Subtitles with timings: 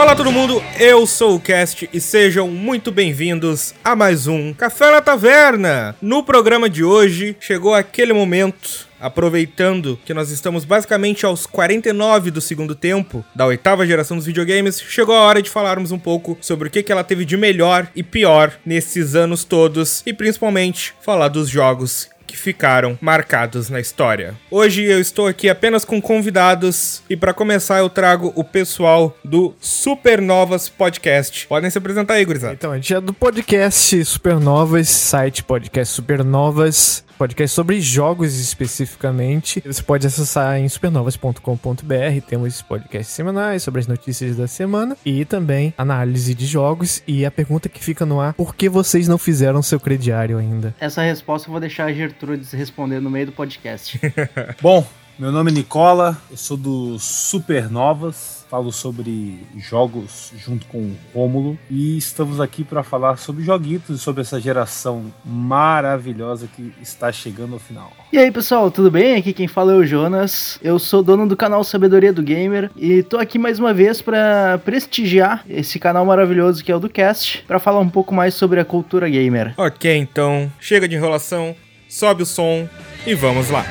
[0.00, 4.90] Olá todo mundo, eu sou o Cast e sejam muito bem-vindos a mais um Café
[4.90, 5.94] na Taverna.
[6.00, 12.40] No programa de hoje chegou aquele momento aproveitando que nós estamos basicamente aos 49 do
[12.40, 16.68] segundo tempo da oitava geração dos videogames, chegou a hora de falarmos um pouco sobre
[16.68, 21.28] o que, que ela teve de melhor e pior nesses anos todos e principalmente falar
[21.28, 24.34] dos jogos que ficaram marcados na história.
[24.48, 29.52] Hoje eu estou aqui apenas com convidados e para começar eu trago o pessoal do
[29.60, 31.48] Supernovas Podcast.
[31.48, 32.54] Podem se apresentar aí, gurizada.
[32.54, 39.62] Então, a gente é do podcast Supernovas, site podcast Supernovas podcast sobre jogos especificamente.
[39.66, 42.26] Você pode acessar em supernovas.com.br.
[42.26, 47.02] Temos podcasts semanais sobre as notícias da semana e também análise de jogos.
[47.06, 50.74] E a pergunta que fica no ar: por que vocês não fizeram seu crediário ainda?
[50.80, 54.00] Essa resposta eu vou deixar a Gertrudes responder no meio do podcast.
[54.62, 54.86] Bom,
[55.20, 61.58] meu nome é Nicola, eu sou do Supernovas, falo sobre jogos junto com o Rômulo
[61.70, 67.52] e estamos aqui para falar sobre joguitos e sobre essa geração maravilhosa que está chegando
[67.52, 67.92] ao final.
[68.10, 69.16] E aí pessoal, tudo bem?
[69.16, 70.58] Aqui quem fala é o Jonas.
[70.62, 74.58] Eu sou dono do canal Sabedoria do Gamer e tô aqui mais uma vez para
[74.64, 78.58] prestigiar esse canal maravilhoso que é o do Cast, para falar um pouco mais sobre
[78.58, 79.52] a cultura gamer.
[79.58, 81.54] Ok, então chega de enrolação,
[81.90, 82.66] sobe o som
[83.06, 83.66] e vamos lá.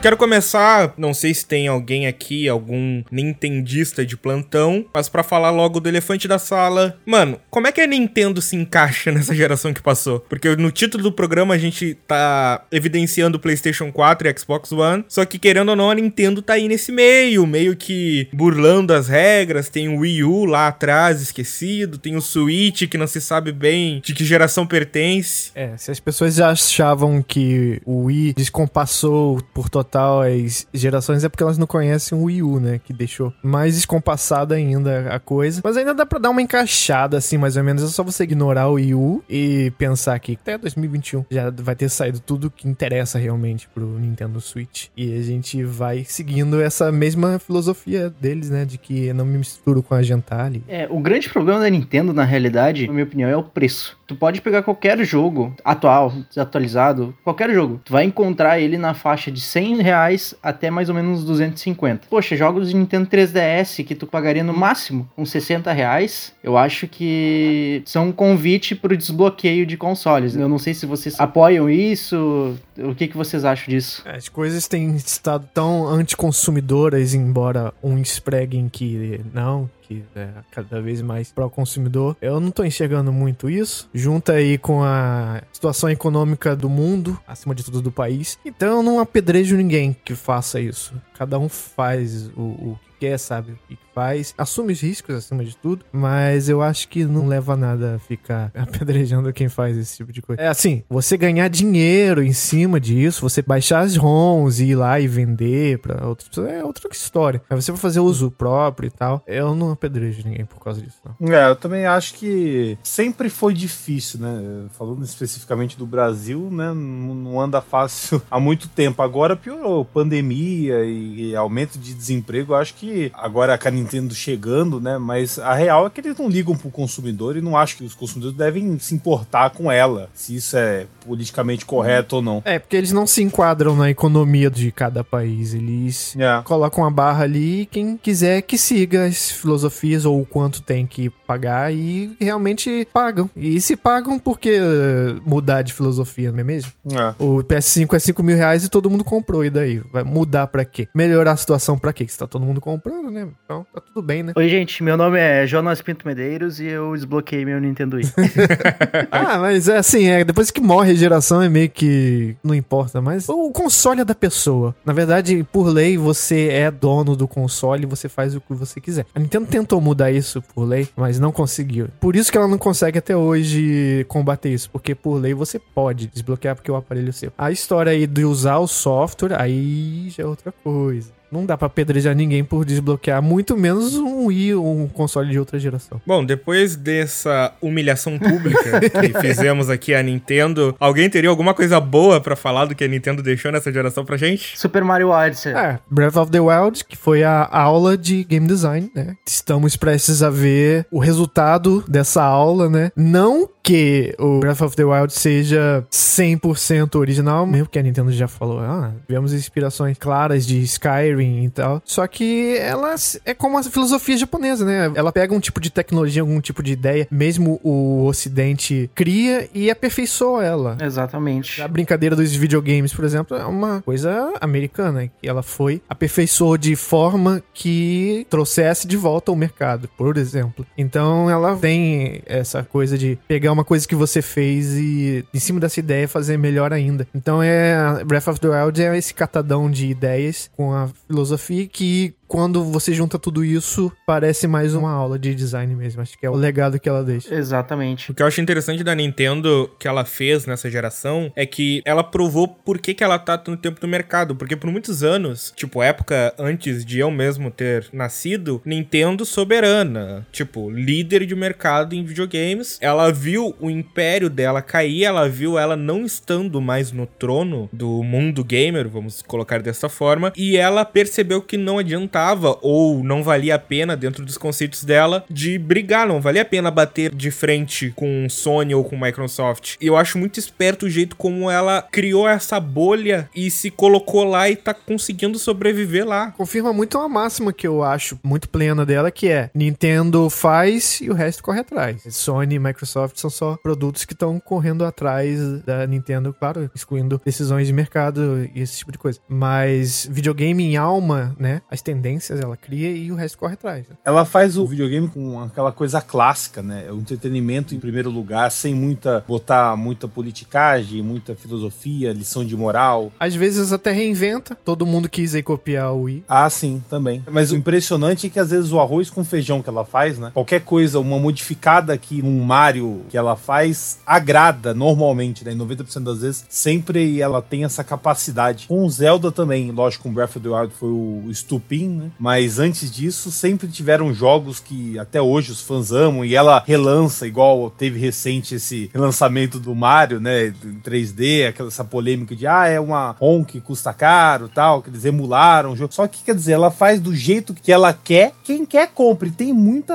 [0.00, 5.50] Quero começar, não sei se tem alguém aqui, algum nintendista de plantão, mas para falar
[5.50, 6.96] logo do elefante da sala.
[7.04, 10.20] Mano, como é que a Nintendo se encaixa nessa geração que passou?
[10.20, 15.04] Porque no título do programa a gente tá evidenciando o PlayStation 4 e Xbox One,
[15.08, 19.08] só que querendo ou não a Nintendo tá aí nesse meio, meio que burlando as
[19.08, 23.50] regras, tem o Wii U lá atrás esquecido, tem o Switch que não se sabe
[23.50, 25.50] bem de que geração pertence.
[25.56, 31.42] É, se as pessoas achavam que o Wii descompassou por total as gerações é porque
[31.42, 32.80] elas não conhecem o Wii U, né?
[32.82, 35.60] Que deixou mais descompassada ainda a coisa.
[35.64, 37.82] Mas ainda dá pra dar uma encaixada, assim, mais ou menos.
[37.82, 41.88] É só você ignorar o Wii U e pensar que até 2021 já vai ter
[41.88, 44.86] saído tudo que interessa realmente pro Nintendo Switch.
[44.96, 48.64] E a gente vai seguindo essa mesma filosofia deles, né?
[48.64, 50.62] De que não me misturo com a Gentile.
[50.68, 53.97] É, o grande problema da Nintendo, na realidade, na minha opinião, é o preço.
[54.08, 57.78] Tu pode pegar qualquer jogo atual, desatualizado, qualquer jogo.
[57.84, 62.06] Tu vai encontrar ele na faixa de 100 reais até mais ou menos 250.
[62.08, 66.88] Poxa, jogos de Nintendo 3DS que tu pagaria no máximo uns 60 reais, eu acho
[66.88, 70.34] que são um convite pro desbloqueio de consoles.
[70.34, 74.02] Eu não sei se vocês apoiam isso, o que, que vocês acham disso?
[74.06, 81.00] As coisas têm estado tão anticonsumidoras, embora uns preguem que não, que é cada vez
[81.00, 82.16] mais para o consumidor.
[82.20, 83.88] Eu não tô enxergando muito isso.
[83.94, 88.38] Junta aí com a situação econômica do mundo, acima de tudo do país.
[88.44, 90.94] Então eu não apedrejo ninguém que faça isso.
[91.14, 93.58] Cada um faz o, o que quer, sabe?
[93.66, 94.32] Que faz.
[94.38, 95.84] Assume os riscos acima de tudo.
[95.90, 100.22] Mas eu acho que não leva a nada ficar apedrejando quem faz esse tipo de
[100.22, 100.40] coisa.
[100.40, 105.00] É assim, você ganhar dinheiro em cima disso, você baixar as ROMs e ir lá
[105.00, 107.42] e vender pra outras pessoas, é outra história.
[107.50, 109.22] Aí você vai fazer uso próprio e tal.
[109.26, 111.32] Eu não apedrejo ninguém por causa disso, não.
[111.32, 114.66] É, eu também acho que sempre foi difícil, né?
[114.78, 116.72] Falando especificamente do Brasil, né?
[116.72, 119.02] Não anda fácil há muito tempo.
[119.02, 119.84] Agora piorou.
[119.84, 122.52] Pandemia e aumento de desemprego.
[122.52, 124.98] Eu acho que agora a Nintendo chegando, né?
[124.98, 127.94] Mas a real é que eles não ligam pro consumidor e não acham que os
[127.94, 132.42] consumidores devem se importar com ela, se isso é politicamente correto ou não.
[132.44, 135.54] É, porque eles não se enquadram na economia de cada país.
[135.54, 136.42] Eles É.
[136.44, 140.86] colocam a barra ali e quem quiser que siga as filosofias ou o quanto tem
[140.86, 143.28] que pagar e realmente pagam.
[143.36, 146.72] E se pagam porque eh, mudar de filosofia, não é mesmo?
[146.90, 147.22] É.
[147.22, 149.44] O PS5 é 5 mil reais e todo mundo comprou.
[149.44, 149.82] E daí?
[149.92, 150.88] Vai mudar pra quê?
[150.94, 152.06] Melhorar a situação pra quê?
[152.06, 153.28] Que se tá todo mundo comprando, né?
[153.44, 154.32] Então tá tudo bem, né?
[154.34, 158.10] Oi, gente, meu nome é Jonas Pinto Medeiros e eu desbloqueei meu Nintendo Wii.
[159.12, 163.02] ah, mas é assim, é, depois que morre a geração é meio que não importa
[163.02, 163.28] mais.
[163.28, 164.74] O console é da pessoa.
[164.82, 168.80] Na verdade, por lei, você é dono do console e você faz o que você
[168.80, 169.04] quiser.
[169.14, 171.88] A Nintendo tentou mudar isso por lei, mas não conseguiu.
[172.00, 176.06] Por isso que ela não consegue até hoje combater isso, porque por lei você pode
[176.06, 177.32] desbloquear porque o aparelho é seu.
[177.36, 181.17] A história aí de usar o software, aí já é outra coisa.
[181.30, 185.38] Não dá pra apedrejar ninguém por desbloquear, muito menos um Wii ou um console de
[185.38, 186.00] outra geração.
[186.06, 192.20] Bom, depois dessa humilhação pública que fizemos aqui a Nintendo, alguém teria alguma coisa boa
[192.20, 194.58] pra falar do que a Nintendo deixou nessa geração pra gente?
[194.58, 195.52] Super Mario Odyssey.
[195.52, 199.16] É, Breath of the Wild, que foi a aula de game design, né?
[199.26, 202.90] Estamos prestes a ver o resultado dessa aula, né?
[202.96, 208.26] Não que o Breath of the Wild seja 100% original, mesmo que a Nintendo já
[208.26, 211.82] falou, ah, tivemos inspirações claras de Skyrim e tal.
[211.84, 212.94] Só que ela
[213.26, 214.90] é como a filosofia japonesa, né?
[214.94, 219.70] Ela pega um tipo de tecnologia, algum tipo de ideia, mesmo o ocidente cria e
[219.70, 220.78] aperfeiçoa ela.
[220.80, 221.60] Exatamente.
[221.60, 226.74] A brincadeira dos videogames, por exemplo, é uma coisa americana, que ela foi aperfeiçoou de
[226.74, 230.64] forma que trouxesse de volta ao mercado, por exemplo.
[230.76, 235.60] Então ela tem essa coisa de pegar uma coisa que você fez e em cima
[235.60, 237.06] dessa ideia fazer melhor ainda.
[237.14, 242.14] Então é Breath of the Wild é esse catadão de ideias com a filosofia que
[242.28, 246.02] quando você junta tudo isso, parece mais uma aula de design mesmo.
[246.02, 247.34] Acho que é o legado que ela deixa.
[247.34, 248.10] Exatamente.
[248.10, 252.04] O que eu acho interessante da Nintendo que ela fez nessa geração é que ela
[252.04, 254.36] provou por que, que ela tá tanto tempo no mercado.
[254.36, 260.26] Porque por muitos anos, tipo, época antes de eu mesmo ter nascido, Nintendo soberana.
[260.30, 262.78] Tipo, líder de mercado em videogames.
[262.82, 268.02] Ela viu o império dela cair, ela viu ela não estando mais no trono do
[268.02, 270.30] mundo gamer, vamos colocar dessa forma.
[270.36, 272.17] E ela percebeu que não adianta
[272.62, 276.70] ou não valia a pena dentro dos conceitos dela de brigar, não valia a pena
[276.70, 279.76] bater de frente com Sony ou com Microsoft.
[279.80, 284.24] E eu acho muito esperto o jeito como ela criou essa bolha e se colocou
[284.24, 286.32] lá e tá conseguindo sobreviver lá.
[286.32, 291.10] Confirma muito uma máxima que eu acho muito plena dela, que é Nintendo faz e
[291.10, 292.02] o resto corre atrás.
[292.10, 297.66] Sony e Microsoft são só produtos que estão correndo atrás da Nintendo, claro, excluindo decisões
[297.66, 299.20] de mercado e esse tipo de coisa.
[299.28, 301.62] Mas videogame em alma, né?
[301.70, 303.86] As tendências tendências ela cria e o resto corre atrás.
[303.88, 303.96] né?
[304.04, 306.90] Ela faz o videogame com aquela coisa clássica, né?
[306.90, 313.12] O entretenimento em primeiro lugar, sem muita botar muita politicagem, muita filosofia, lição de moral.
[313.20, 314.56] Às vezes até reinventa.
[314.64, 316.24] Todo mundo quis aí copiar o Wii.
[316.28, 317.22] Ah, sim, também.
[317.30, 320.30] Mas o impressionante é que às vezes o arroz com feijão que ela faz, né?
[320.32, 325.52] Qualquer coisa, uma modificada aqui num Mario que ela faz, agrada normalmente, né?
[325.52, 328.66] Em 90% das vezes, sempre ela tem essa capacidade.
[328.66, 332.10] Com o Zelda também, lógico, com Breath of the Wild foi o Stupin, né?
[332.18, 337.26] Mas antes disso, sempre tiveram jogos que até hoje os fãs amam e ela relança,
[337.26, 340.46] igual teve recente esse relançamento do Mario, né?
[340.46, 344.90] Em 3D, aquela essa polêmica de ah, é uma ROM que custa caro tal, que
[344.90, 345.92] eles emularam o jogo.
[345.92, 349.30] Só que quer dizer, ela faz do jeito que ela quer, quem quer compre.
[349.30, 349.94] Tem muita.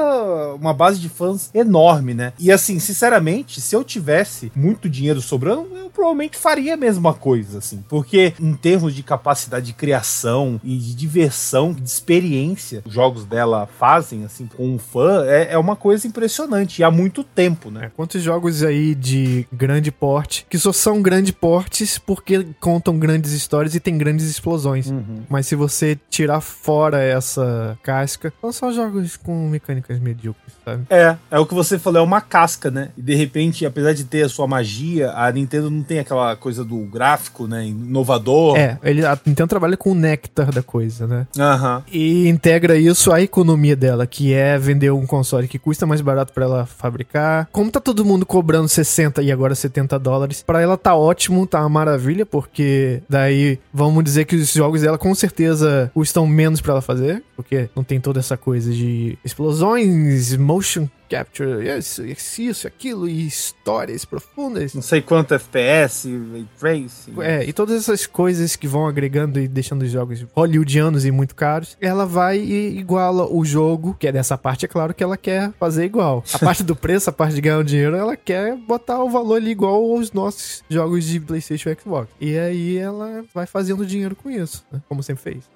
[0.59, 2.33] uma base de fãs enorme, né?
[2.39, 7.59] E assim, sinceramente, se eu tivesse muito dinheiro sobrando, eu provavelmente faria a mesma coisa,
[7.59, 7.83] assim.
[7.87, 13.67] Porque em termos de capacidade de criação e de diversão, de experiência, os jogos dela
[13.79, 16.79] fazem, assim, com um fã, é, é uma coisa impressionante.
[16.79, 17.85] E há muito tempo, né?
[17.85, 23.31] É, quantos jogos aí de grande porte, que só são grandes portes porque contam grandes
[23.31, 24.87] histórias e tem grandes explosões.
[24.87, 25.23] Uhum.
[25.29, 30.83] Mas se você tirar fora essa casca, são só jogos com mecânicas medíocres, sabe?
[30.89, 32.89] É, é o que você falou, é uma casca, né?
[32.97, 36.63] E de repente, apesar de ter a sua magia, a Nintendo não tem aquela coisa
[36.63, 37.65] do gráfico, né?
[37.65, 38.57] Inovador.
[38.57, 41.27] É, ele, a Nintendo trabalha com o néctar da coisa, né?
[41.37, 41.82] Aham.
[41.91, 46.33] E integra isso à economia dela, que é vender um console que custa mais barato
[46.33, 47.47] pra ela fabricar.
[47.51, 51.59] Como tá todo mundo cobrando 60 e agora 70 dólares, pra ela tá ótimo, tá
[51.61, 56.73] uma maravilha, porque daí vamos dizer que os jogos dela com certeza custam menos pra
[56.73, 62.03] ela fazer, porque não tem toda essa coisa de explosões, motion capture, isso,
[62.41, 64.73] isso, aquilo, e histórias profundas.
[64.73, 67.21] Não sei quanto FPS, Ray Tracing.
[67.21, 71.35] É, e todas essas coisas que vão agregando e deixando os jogos hollywoodianos e muito
[71.35, 75.15] caros, ela vai e iguala o jogo, que é dessa parte, é claro que ela
[75.15, 76.23] quer fazer igual.
[76.33, 79.35] A parte do preço, a parte de ganhar o dinheiro, ela quer botar o valor
[79.35, 82.09] ali igual aos nossos jogos de PlayStation e Xbox.
[82.19, 84.81] E aí ela vai fazendo dinheiro com isso, né?
[84.89, 85.52] como sempre fez.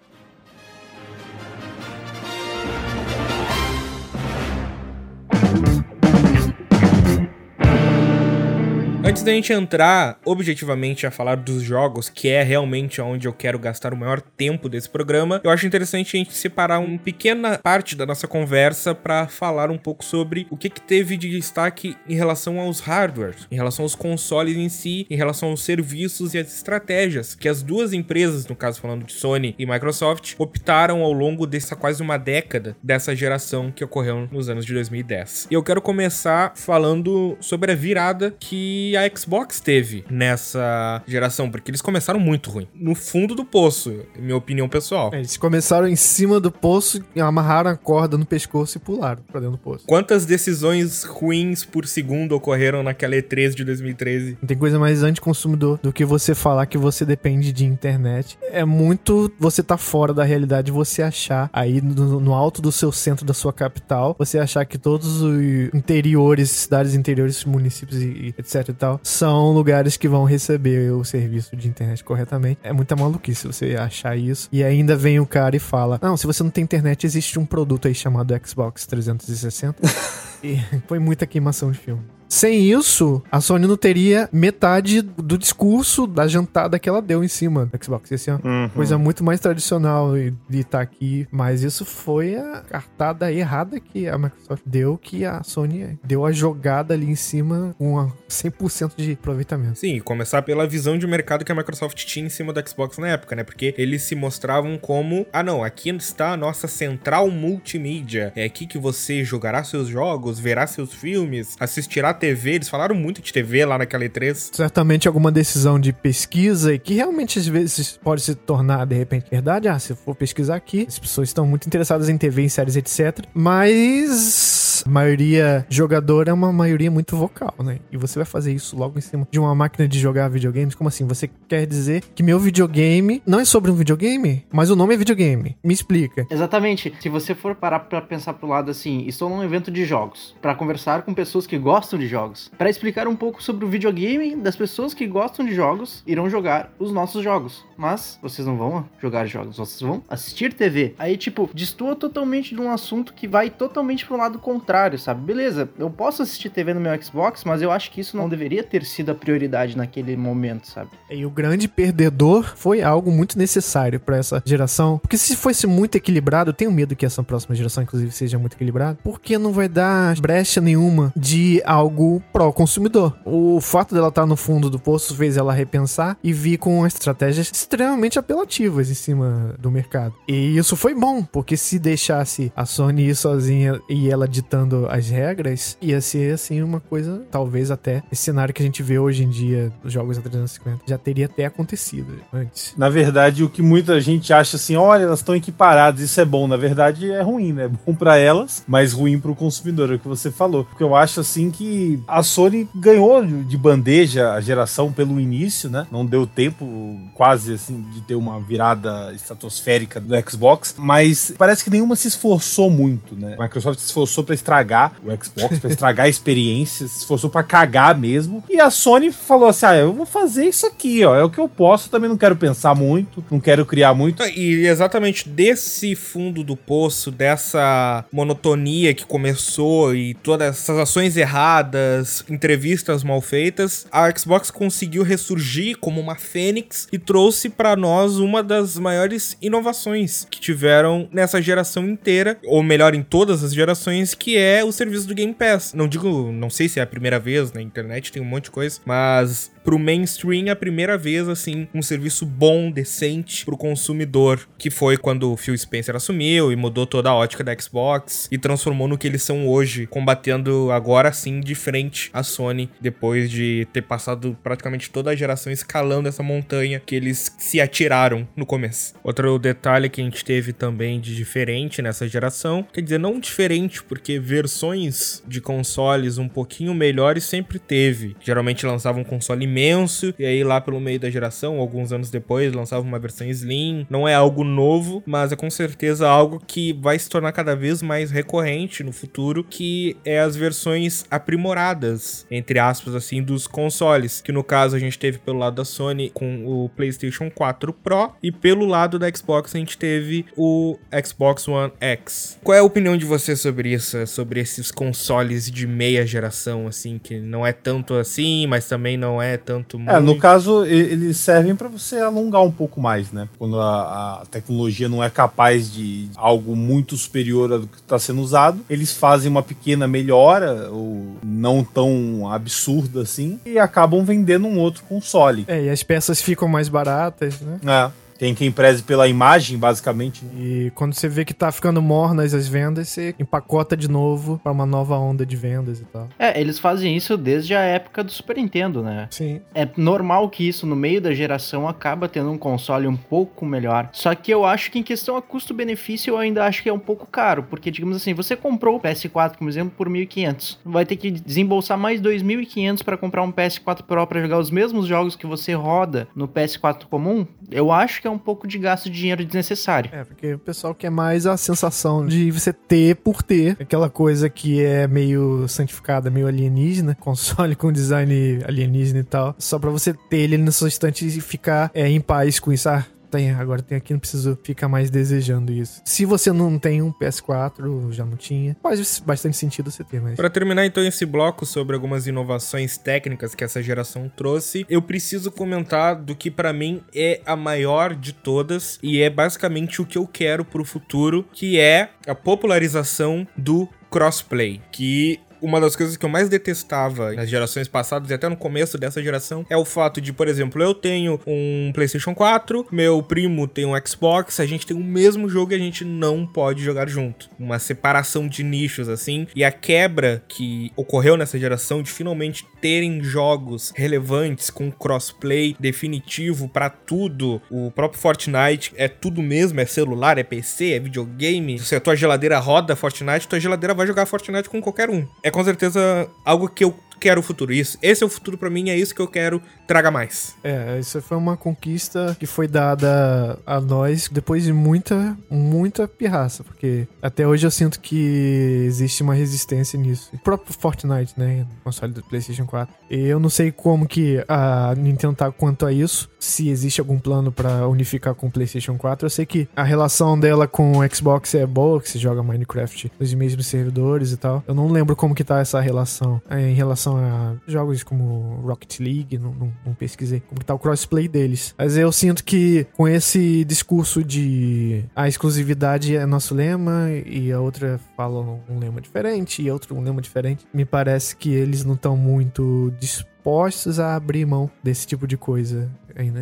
[9.07, 13.57] Antes da gente entrar objetivamente a falar dos jogos, que é realmente onde eu quero
[13.57, 17.95] gastar o maior tempo desse programa, eu acho interessante a gente separar uma pequena parte
[17.95, 22.15] da nossa conversa para falar um pouco sobre o que, que teve de destaque em
[22.15, 26.53] relação aos hardwares, em relação aos consoles em si, em relação aos serviços e as
[26.53, 31.47] estratégias que as duas empresas, no caso falando de Sony e Microsoft, optaram ao longo
[31.47, 35.47] dessa quase uma década dessa geração que ocorreu nos anos de 2010.
[35.49, 41.49] E eu quero começar falando sobre a virada que que a Xbox teve nessa geração,
[41.49, 42.67] porque eles começaram muito ruim.
[42.73, 45.11] No fundo do poço, minha opinião pessoal.
[45.13, 49.39] É, eles começaram em cima do poço, amarraram a corda no pescoço e pularam pra
[49.39, 49.85] dentro do poço.
[49.87, 54.37] Quantas decisões ruins por segundo ocorreram naquela E3 de 2013?
[54.41, 58.37] Não tem coisa mais anticonsumidor do que você falar que você depende de internet.
[58.41, 62.91] É muito você tá fora da realidade, você achar aí no, no alto do seu
[62.91, 68.35] centro da sua capital, você achar que todos os interiores, cidades interiores, municípios e, e
[68.37, 72.59] etc e tal, são lugares que vão receber o serviço de internet corretamente.
[72.63, 74.49] É muita maluquice você achar isso.
[74.51, 77.45] E ainda vem o cara e fala: Não, se você não tem internet, existe um
[77.45, 79.75] produto aí chamado Xbox 360.
[80.43, 82.16] e foi muita queimação de filme.
[82.29, 87.27] Sem isso, a Sony não teria metade do discurso da jantada que ela deu em
[87.27, 88.41] cima do Xbox esse ano.
[88.43, 88.69] Uhum.
[88.69, 90.13] Coisa muito mais tradicional
[90.49, 91.27] de estar aqui.
[91.31, 96.31] Mas isso foi a cartada errada que a Microsoft deu, que a Sony deu a
[96.31, 99.79] jogada ali em cima com a 100% de aproveitamento.
[99.79, 103.09] Sim, começar pela visão de mercado que a Microsoft tinha em cima do Xbox na
[103.09, 103.43] época, né?
[103.43, 108.33] Porque eles se mostravam como, ah não, aqui está a nossa central multimídia.
[108.35, 112.55] É aqui que você jogará seus jogos, verá seus filmes, assistirá TV.
[112.55, 114.55] Eles falaram muito de TV lá naquela E3.
[114.55, 119.29] Certamente alguma decisão de pesquisa e que realmente às vezes pode se tornar de repente
[119.29, 119.67] verdade.
[119.67, 122.75] Ah, se eu for pesquisar aqui, as pessoas estão muito interessadas em TV, em séries,
[122.75, 123.25] etc.
[123.33, 127.79] Mas a maioria jogadora é uma maioria muito vocal, né?
[127.91, 130.75] E você vai fazer isso logo em cima de uma máquina de jogar videogames?
[130.75, 131.05] Como assim?
[131.05, 134.97] Você quer dizer que meu videogame não é sobre um videogame, mas o nome é
[134.97, 135.57] videogame?
[135.63, 136.25] Me explica.
[136.29, 136.93] Exatamente.
[136.99, 140.55] Se você for parar pra pensar pro lado assim, estou num evento de jogos, pra
[140.55, 144.55] conversar com pessoas que gostam de jogos, Pra explicar um pouco sobre o videogame das
[144.55, 147.65] pessoas que gostam de jogos, irão jogar os nossos jogos.
[147.77, 150.95] Mas vocês não vão jogar jogos, vocês vão assistir TV.
[150.97, 154.66] Aí, tipo, destoa totalmente de um assunto que vai totalmente pro lado contrário,
[154.97, 155.21] sabe?
[155.21, 158.63] Beleza, eu posso assistir TV no meu Xbox, mas eu acho que isso não deveria
[158.63, 160.89] ter sido a prioridade naquele momento, sabe?
[161.09, 164.99] E o grande perdedor foi algo muito necessário pra essa geração.
[164.99, 168.55] Porque se fosse muito equilibrado, eu tenho medo que essa próxima geração, inclusive, seja muito
[168.55, 168.99] equilibrada.
[169.03, 173.17] Porque não vai dar brecha nenhuma de algo pró-consumidor.
[173.25, 177.49] O fato dela estar no fundo do poço fez ela repensar e vir com estratégias
[177.53, 180.13] extremamente apelativas em cima do mercado.
[180.27, 184.56] E isso foi bom, porque se deixasse a Sony sozinha e ela ditando
[184.89, 188.97] as regras, ia ser assim uma coisa, talvez até esse cenário que a gente vê
[188.97, 192.73] hoje em dia dos jogos a 350 já teria até acontecido antes.
[192.77, 196.47] Na verdade, o que muita gente acha assim, olha, elas estão equiparadas, isso é bom.
[196.47, 197.67] Na verdade, é ruim, né?
[197.67, 200.63] É bom pra elas, mas ruim pro consumidor, é o que você falou.
[200.63, 205.85] Porque eu acho assim que a Sony ganhou de bandeja a geração pelo início, né?
[205.91, 211.69] Não deu tempo quase assim de ter uma virada estratosférica do Xbox, mas parece que
[211.69, 213.35] nenhuma se esforçou muito, né?
[213.37, 217.43] A Microsoft se esforçou pra estragar o Xbox, pra estragar a experiência, se esforçou pra
[217.43, 218.43] cagar mesmo.
[218.49, 221.39] E a Sony falou assim: "Ah, eu vou fazer isso aqui, ó, é o que
[221.39, 224.23] eu posso, também não quero pensar muito, não quero criar muito".
[224.23, 232.23] E exatamente desse fundo do poço, dessa monotonia que começou e todas essas ações erradas,
[232.29, 238.41] entrevistas mal feitas, a Xbox conseguiu ressurgir como uma fênix e trouxe pra nós uma
[238.41, 244.36] das maiores inovações que tiveram nessa geração inteira, ou melhor, em todas as gerações, que
[244.37, 245.73] é o serviço do Game Pass.
[245.73, 248.51] Não digo, não sei se é a primeira vez na internet, tem um monte de
[248.51, 254.69] coisa, mas pro mainstream a primeira vez, assim, um serviço bom, decente pro consumidor, que
[254.69, 258.87] foi quando o Phil Spencer assumiu e mudou toda a ótica da Xbox e transformou
[258.87, 263.81] no que eles são hoje, combatendo agora sim de frente a Sony, depois de ter
[263.81, 268.93] passado praticamente toda a geração escalando essa montanha que eles se atiraram no começo.
[269.03, 273.83] Outro detalhe que a gente teve também de diferente nessa geração, quer dizer, não diferente,
[273.83, 278.15] porque versões de consoles um pouquinho melhores sempre teve.
[278.23, 282.53] Geralmente lançavam um console imenso, e aí lá pelo meio da geração, alguns anos depois,
[282.53, 283.87] lançava uma versão Slim.
[283.89, 287.81] Não é algo novo, mas é com certeza algo que vai se tornar cada vez
[287.81, 294.21] mais recorrente no futuro, que é as versões aprimoradas, entre aspas, assim, dos consoles.
[294.21, 298.11] Que no caso a gente teve pelo lado da Sony com o PlayStation 4 Pro,
[298.21, 302.37] e pelo lado da Xbox a gente teve o Xbox One X.
[302.43, 304.05] Qual é a opinião de você sobre isso?
[304.05, 309.21] Sobre esses consoles de meia geração, assim, que não é tanto assim, mas também não
[309.21, 310.19] é tanto É, no muito.
[310.21, 313.29] caso, eles servem pra você alongar um pouco mais, né?
[313.39, 318.21] Quando a, a tecnologia não é capaz de algo muito superior ao que está sendo
[318.21, 324.59] usado, eles fazem uma pequena melhora, ou não tão absurda assim, e acabam vendendo um
[324.59, 325.45] outro console.
[325.47, 327.59] É, e as peças ficam mais baratas, né?
[327.65, 328.06] É.
[328.17, 330.25] Tem quem preze pela imagem, basicamente.
[330.25, 330.31] né?
[330.37, 334.51] E quando você vê que tá ficando mornas as vendas, você empacota de novo pra
[334.51, 336.07] uma nova onda de vendas e tal.
[336.17, 339.07] É, eles fazem isso desde a época do Super Nintendo, né?
[339.11, 339.41] Sim.
[339.53, 343.89] É normal que isso, no meio da geração, acaba tendo um console um pouco melhor.
[343.93, 346.79] Só que eu acho que em questão a custo-benefício, eu ainda acho que é um
[346.79, 347.43] pouco caro.
[347.43, 350.57] Porque, digamos assim, você comprou o PS4, como exemplo, por 1.500.
[350.65, 354.87] Vai ter que desembolsar mais 2.500 para comprar um PS4 Pro para jogar os mesmos
[354.87, 357.25] jogos que você roda no PS4 comum.
[357.49, 359.89] Eu acho que é um pouco de gasto de dinheiro desnecessário.
[359.93, 363.57] É, porque o pessoal quer mais a sensação de você ter por ter.
[363.59, 366.95] Aquela coisa que é meio santificada, meio alienígena.
[366.99, 369.35] Console com design alienígena e tal.
[369.37, 372.67] Só pra você ter ele na sua estante e ficar é, em paz com isso.
[372.69, 375.81] Ah, tem, agora tem aqui, não preciso ficar mais desejando isso.
[375.85, 380.01] Se você não tem um PS4, ou já não tinha, faz bastante sentido você ter,
[380.01, 380.15] mas.
[380.15, 385.31] Pra terminar então esse bloco sobre algumas inovações técnicas que essa geração trouxe, eu preciso
[385.31, 389.97] comentar do que pra mim é a maior de todas e é basicamente o que
[389.97, 396.05] eu quero pro futuro, que é a popularização do crossplay, que uma das coisas que
[396.05, 400.01] eu mais detestava nas gerações passadas e até no começo dessa geração é o fato
[400.01, 404.65] de, por exemplo, eu tenho um PlayStation 4, meu primo tem um Xbox, a gente
[404.65, 407.29] tem o mesmo jogo e a gente não pode jogar junto.
[407.39, 413.03] Uma separação de nichos assim, e a quebra que ocorreu nessa geração de finalmente terem
[413.03, 417.41] jogos relevantes com crossplay definitivo pra tudo.
[417.49, 421.59] O próprio Fortnite é tudo mesmo, é celular, é PC, é videogame.
[421.59, 425.31] Se a tua geladeira roda Fortnite, tua geladeira vai jogar Fortnite com qualquer um é
[425.31, 427.53] com certeza algo que eu quero o futuro.
[427.53, 429.41] Isso, esse é o futuro pra mim, é isso que eu quero.
[429.67, 430.35] Traga mais.
[430.43, 436.43] É, isso foi uma conquista que foi dada a nós depois de muita, muita pirraça,
[436.43, 440.09] porque até hoje eu sinto que existe uma resistência nisso.
[440.13, 442.73] O próprio Fortnite, né, console do PlayStation 4.
[442.89, 446.97] E eu não sei como que a Nintendo tá quanto a isso, se existe algum
[446.97, 449.05] plano pra unificar com o PlayStation 4.
[449.05, 452.91] Eu sei que a relação dela com o Xbox é boa, que se joga Minecraft
[452.99, 454.43] nos mesmos servidores e tal.
[454.47, 458.79] Eu não lembro como que tá essa relação é, em relação a jogos como Rocket
[458.79, 461.55] League, não, não, não pesquisei como tá o crossplay deles.
[461.57, 467.39] Mas eu sinto que com esse discurso de a exclusividade é nosso lema e a
[467.39, 471.73] outra fala um lema diferente e outro um lema diferente, me parece que eles não
[471.73, 475.69] estão muito dispostos a abrir mão desse tipo de coisa.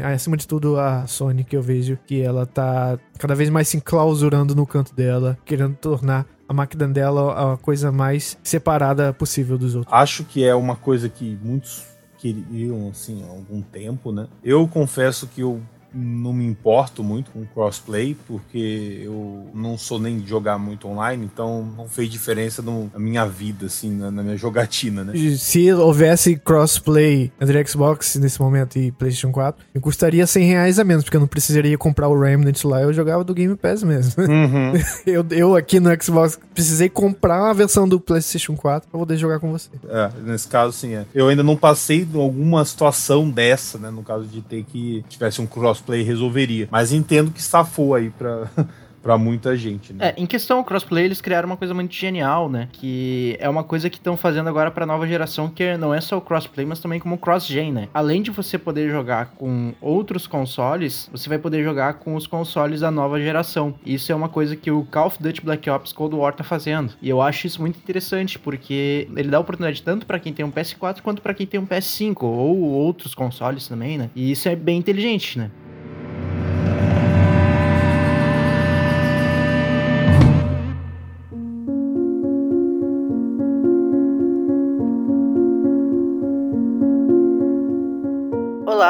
[0.01, 3.67] Ah, acima de tudo, a Sony que eu vejo que ela tá cada vez mais
[3.67, 9.57] se enclausurando no canto dela, querendo tornar a máquina dela a coisa mais separada possível
[9.57, 9.93] dos outros.
[9.93, 11.83] Acho que é uma coisa que muitos
[12.17, 14.27] queriam, assim, há algum tempo, né?
[14.43, 15.61] Eu confesso que eu
[15.95, 21.23] não me importo muito com crossplay, porque eu não sou nem de jogar muito online,
[21.31, 25.13] então não fez diferença no- na minha vida, assim, na, na minha jogatina, né?
[25.37, 30.83] Se houvesse crossplay entre Xbox nesse momento e PlayStation 4, me custaria 100 reais a
[30.83, 34.13] menos, porque eu não precisaria comprar o Remnant lá, eu jogava do Game Pass mesmo.
[34.35, 34.73] Uhum.
[35.05, 39.39] eu, eu aqui no Xbox precisei comprar a versão do PlayStation 4 pra poder jogar
[39.39, 39.69] com você.
[39.87, 41.05] É, nesse caso, sim, é.
[41.13, 43.89] Eu ainda não passei alguma situação dessa, né?
[43.89, 46.67] No caso de ter que tivesse um crossplay resolveria.
[46.71, 48.47] Mas entendo que safou aí pra,
[49.05, 50.09] pra muita gente, né?
[50.09, 52.67] É, em questão ao crossplay, eles criaram uma coisa muito genial, né?
[52.71, 56.17] Que é uma coisa que estão fazendo agora pra nova geração, que não é só
[56.17, 57.87] o crossplay, mas também como cross-gen, né?
[57.93, 62.79] Além de você poder jogar com outros consoles, você vai poder jogar com os consoles
[62.79, 63.75] da nova geração.
[63.85, 66.93] Isso é uma coisa que o Call of Duty Black Ops Cold War tá fazendo.
[66.99, 70.51] E eu acho isso muito interessante, porque ele dá oportunidade tanto pra quem tem um
[70.51, 74.09] PS4 quanto pra quem tem um PS5 ou outros consoles também, né?
[74.15, 75.51] E isso é bem inteligente, né?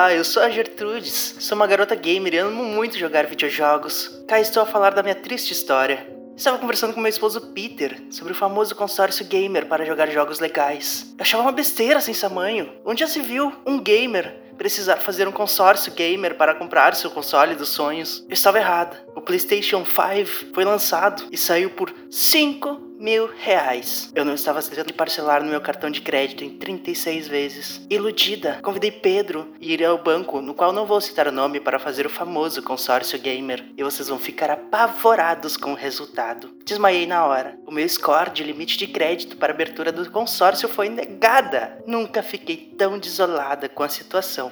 [0.05, 4.23] Olá, eu sou a Gertrudes, sou uma garota gamer e amo muito jogar videojogos.
[4.27, 6.07] Cá estou a falar da minha triste história.
[6.37, 11.11] Estava conversando com meu esposo Peter sobre o famoso consórcio gamer para jogar jogos legais.
[11.17, 12.71] Eu achava uma besteira sem tamanho.
[12.85, 17.55] Onde já se viu um gamer precisar fazer um consórcio gamer para comprar seu console
[17.55, 18.23] dos sonhos?
[18.29, 19.03] Eu estava errada.
[19.15, 24.11] O PlayStation 5 foi lançado e saiu por 5 mil reais.
[24.15, 27.85] Eu não estava tentando parcelar no meu cartão de crédito em 36 vezes.
[27.89, 31.79] Iludida, convidei Pedro a ir ao banco, no qual não vou citar o nome, para
[31.79, 33.65] fazer o famoso consórcio gamer.
[33.77, 36.51] E vocês vão ficar apavorados com o resultado.
[36.65, 37.57] Desmaiei na hora.
[37.65, 41.83] O meu score de limite de crédito para abertura do consórcio foi negada.
[41.85, 44.51] Nunca fiquei tão desolada com a situação.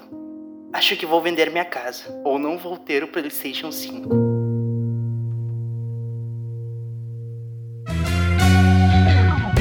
[0.73, 4.32] Acho que vou vender minha casa, ou não vou ter o PlayStation 5.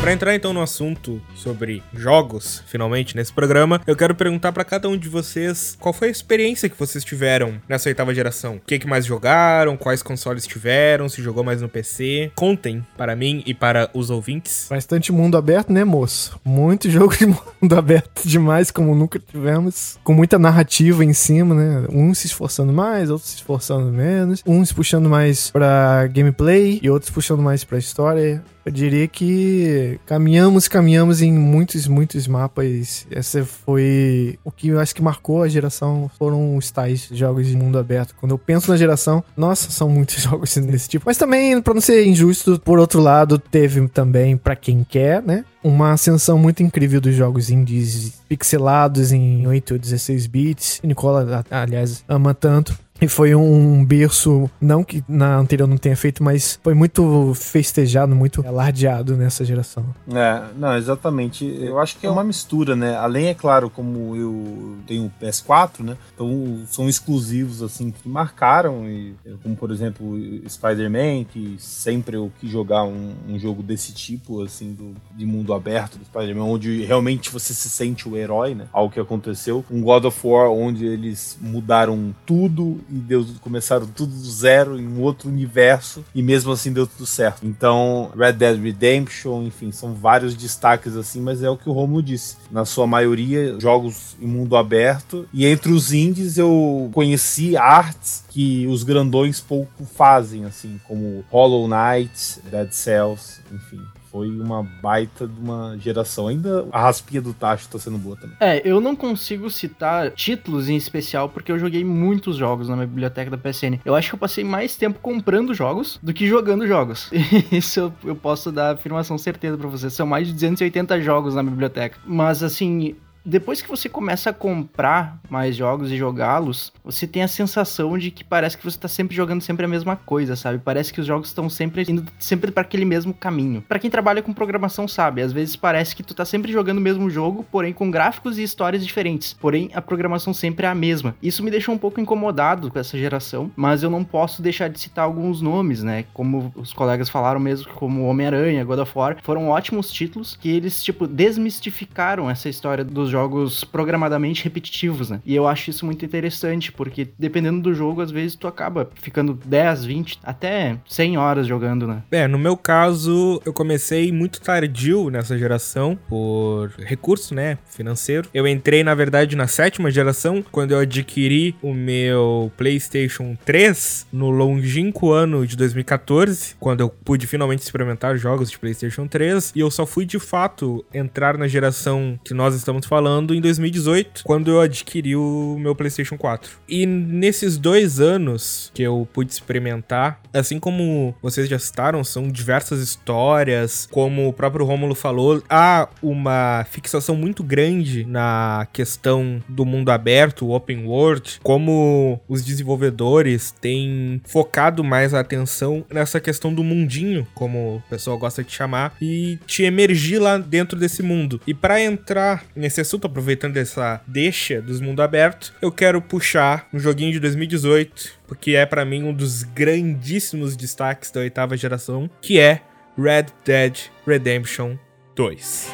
[0.02, 4.88] Para entrar então no assunto sobre jogos, finalmente nesse programa, eu quero perguntar para cada
[4.88, 8.56] um de vocês qual foi a experiência que vocês tiveram nessa oitava geração.
[8.56, 12.32] O que, que mais jogaram, quais consoles tiveram, se jogou mais no PC.
[12.34, 14.66] Contem para mim e para os ouvintes.
[14.68, 16.36] Bastante mundo aberto, né, moço?
[16.44, 20.00] Muito jogo de mundo aberto demais, como nunca tivemos.
[20.02, 21.86] Com muita narrativa em cima, né?
[21.88, 24.42] Uns se esforçando mais, outros se esforçando menos.
[24.44, 28.42] Uns puxando mais pra gameplay e outros puxando mais pra história.
[28.64, 33.06] Eu diria que caminhamos, caminhamos em muitos, muitos mapas.
[33.10, 36.10] Essa foi o que eu acho que marcou a geração.
[36.18, 38.14] Foram os tais jogos de mundo aberto.
[38.18, 41.04] Quando eu penso na geração, nossa, são muitos jogos desse tipo.
[41.06, 45.44] Mas também, para não ser injusto, por outro lado, teve também, para quem quer, né?
[45.62, 50.80] Uma ascensão muito incrível dos jogos indies pixelados em 8 ou 16 bits.
[50.82, 52.76] Nicola, aliás, ama tanto.
[53.02, 58.14] E foi um berço, não que na anterior não tenha feito, mas foi muito festejado,
[58.14, 59.84] muito alardeado nessa geração.
[60.08, 61.44] É, não, exatamente.
[61.44, 62.94] Eu acho que é uma mistura, né?
[62.94, 65.96] Além, é claro, como eu tenho o PS4, né?
[66.14, 68.88] Então são exclusivos, assim, que marcaram.
[68.88, 70.16] E, como, por exemplo,
[70.48, 75.52] Spider-Man, que sempre eu quis jogar um, um, jogo desse tipo, assim, do, de mundo
[75.52, 78.68] aberto do Spider-Man, onde realmente você se sente o herói, né?
[78.72, 79.64] Algo que aconteceu.
[79.68, 84.86] Um God of War, onde eles mudaram tudo e deu, começaram tudo do zero em
[84.86, 87.46] um outro universo e mesmo assim deu tudo certo.
[87.46, 92.02] Então, Red Dead Redemption, enfim, são vários destaques assim, mas é o que o Romulo
[92.02, 92.36] disse.
[92.50, 98.66] Na sua maioria, jogos em mundo aberto e entre os indies eu conheci artes que
[98.66, 103.80] os grandões pouco fazem, assim, como Hollow Knight, Dead Cells, enfim
[104.12, 106.28] foi uma baita de uma geração.
[106.28, 108.36] Ainda a raspinha do tacho tá sendo boa também.
[108.38, 112.86] É, eu não consigo citar títulos em especial porque eu joguei muitos jogos na minha
[112.86, 113.80] biblioteca da PSN.
[113.84, 117.10] Eu acho que eu passei mais tempo comprando jogos do que jogando jogos.
[117.50, 119.94] Isso eu, eu posso dar afirmação certeza para vocês.
[119.94, 121.98] São mais de 280 jogos na biblioteca.
[122.04, 127.28] Mas assim, depois que você começa a comprar mais jogos e jogá-los, você tem a
[127.28, 130.58] sensação de que parece que você tá sempre jogando sempre a mesma coisa, sabe?
[130.58, 133.62] Parece que os jogos estão sempre indo sempre para aquele mesmo caminho.
[133.62, 136.82] Para quem trabalha com programação sabe, às vezes parece que tu tá sempre jogando o
[136.82, 139.34] mesmo jogo, porém com gráficos e histórias diferentes.
[139.34, 141.14] Porém, a programação sempre é a mesma.
[141.22, 144.80] Isso me deixou um pouco incomodado com essa geração, mas eu não posso deixar de
[144.80, 146.04] citar alguns nomes, né?
[146.12, 150.82] Como os colegas falaram mesmo, como Homem-Aranha, God of War, foram ótimos títulos que eles
[150.82, 155.20] tipo desmistificaram essa história dos jogos programadamente repetitivos, né?
[155.24, 159.38] E eu acho isso muito interessante, porque dependendo do jogo, às vezes tu acaba ficando
[159.44, 162.02] 10, 20, até 100 horas jogando, né?
[162.10, 168.28] É, no meu caso, eu comecei muito tardio nessa geração, por recurso, né, financeiro.
[168.32, 174.30] Eu entrei, na verdade, na sétima geração, quando eu adquiri o meu PlayStation 3, no
[174.30, 179.70] longínquo ano de 2014, quando eu pude finalmente experimentar jogos de PlayStation 3, e eu
[179.70, 184.48] só fui, de fato, entrar na geração que nós estamos falando falando em 2018, quando
[184.48, 186.52] eu adquiri o meu PlayStation 4.
[186.68, 192.80] E nesses dois anos que eu pude experimentar, assim como vocês já citaram, são diversas
[192.80, 199.90] histórias, como o próprio Rômulo falou, há uma fixação muito grande na questão do mundo
[199.90, 207.26] aberto, open world, como os desenvolvedores têm focado mais a atenção nessa questão do mundinho,
[207.34, 211.40] como o pessoal gosta de chamar, e te emergir lá dentro desse mundo.
[211.44, 216.78] E para entrar nesse assunto, aproveitando essa deixa dos mundo aberto, eu quero puxar um
[216.78, 222.38] joguinho de 2018, porque é para mim um dos grandíssimos destaques da oitava geração, que
[222.38, 222.60] é
[222.98, 224.76] Red Dead Redemption
[225.16, 225.72] 2.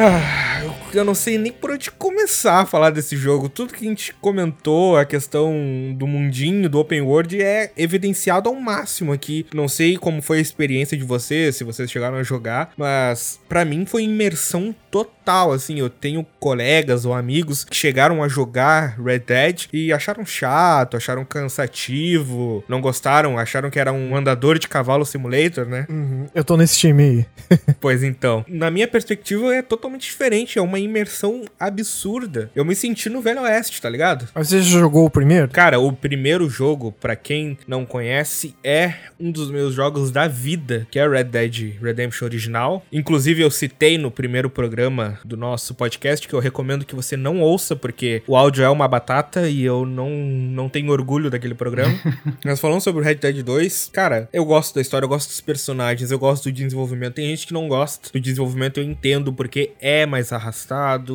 [0.00, 0.57] Ah
[0.98, 3.48] eu não sei nem por onde começar a falar desse jogo.
[3.48, 5.52] Tudo que a gente comentou, a questão
[5.96, 9.46] do mundinho, do open world, é evidenciado ao máximo aqui.
[9.54, 13.64] Não sei como foi a experiência de vocês, se vocês chegaram a jogar, mas para
[13.64, 15.78] mim foi imersão total, assim.
[15.78, 21.24] Eu tenho colegas ou amigos que chegaram a jogar Red Dead e acharam chato, acharam
[21.24, 25.86] cansativo, não gostaram, acharam que era um andador de cavalo simulator, né?
[25.88, 26.26] Uhum.
[26.34, 27.26] Eu tô nesse time aí.
[27.80, 32.50] pois então, na minha perspectiva é totalmente diferente, é uma imersão absurda.
[32.54, 34.28] Eu me senti no Velho Oeste, tá ligado?
[34.34, 35.48] Mas você já jogou o primeiro?
[35.48, 40.86] Cara, o primeiro jogo, pra quem não conhece, é um dos meus jogos da vida,
[40.90, 42.84] que é Red Dead Redemption original.
[42.92, 47.40] Inclusive, eu citei no primeiro programa do nosso podcast que eu recomendo que você não
[47.40, 51.94] ouça, porque o áudio é uma batata e eu não, não tenho orgulho daquele programa.
[52.44, 53.90] Nós falamos sobre o Red Dead 2.
[53.92, 57.14] Cara, eu gosto da história, eu gosto dos personagens, eu gosto do desenvolvimento.
[57.14, 60.67] Tem gente que não gosta do desenvolvimento, eu entendo, porque é mais arrastado.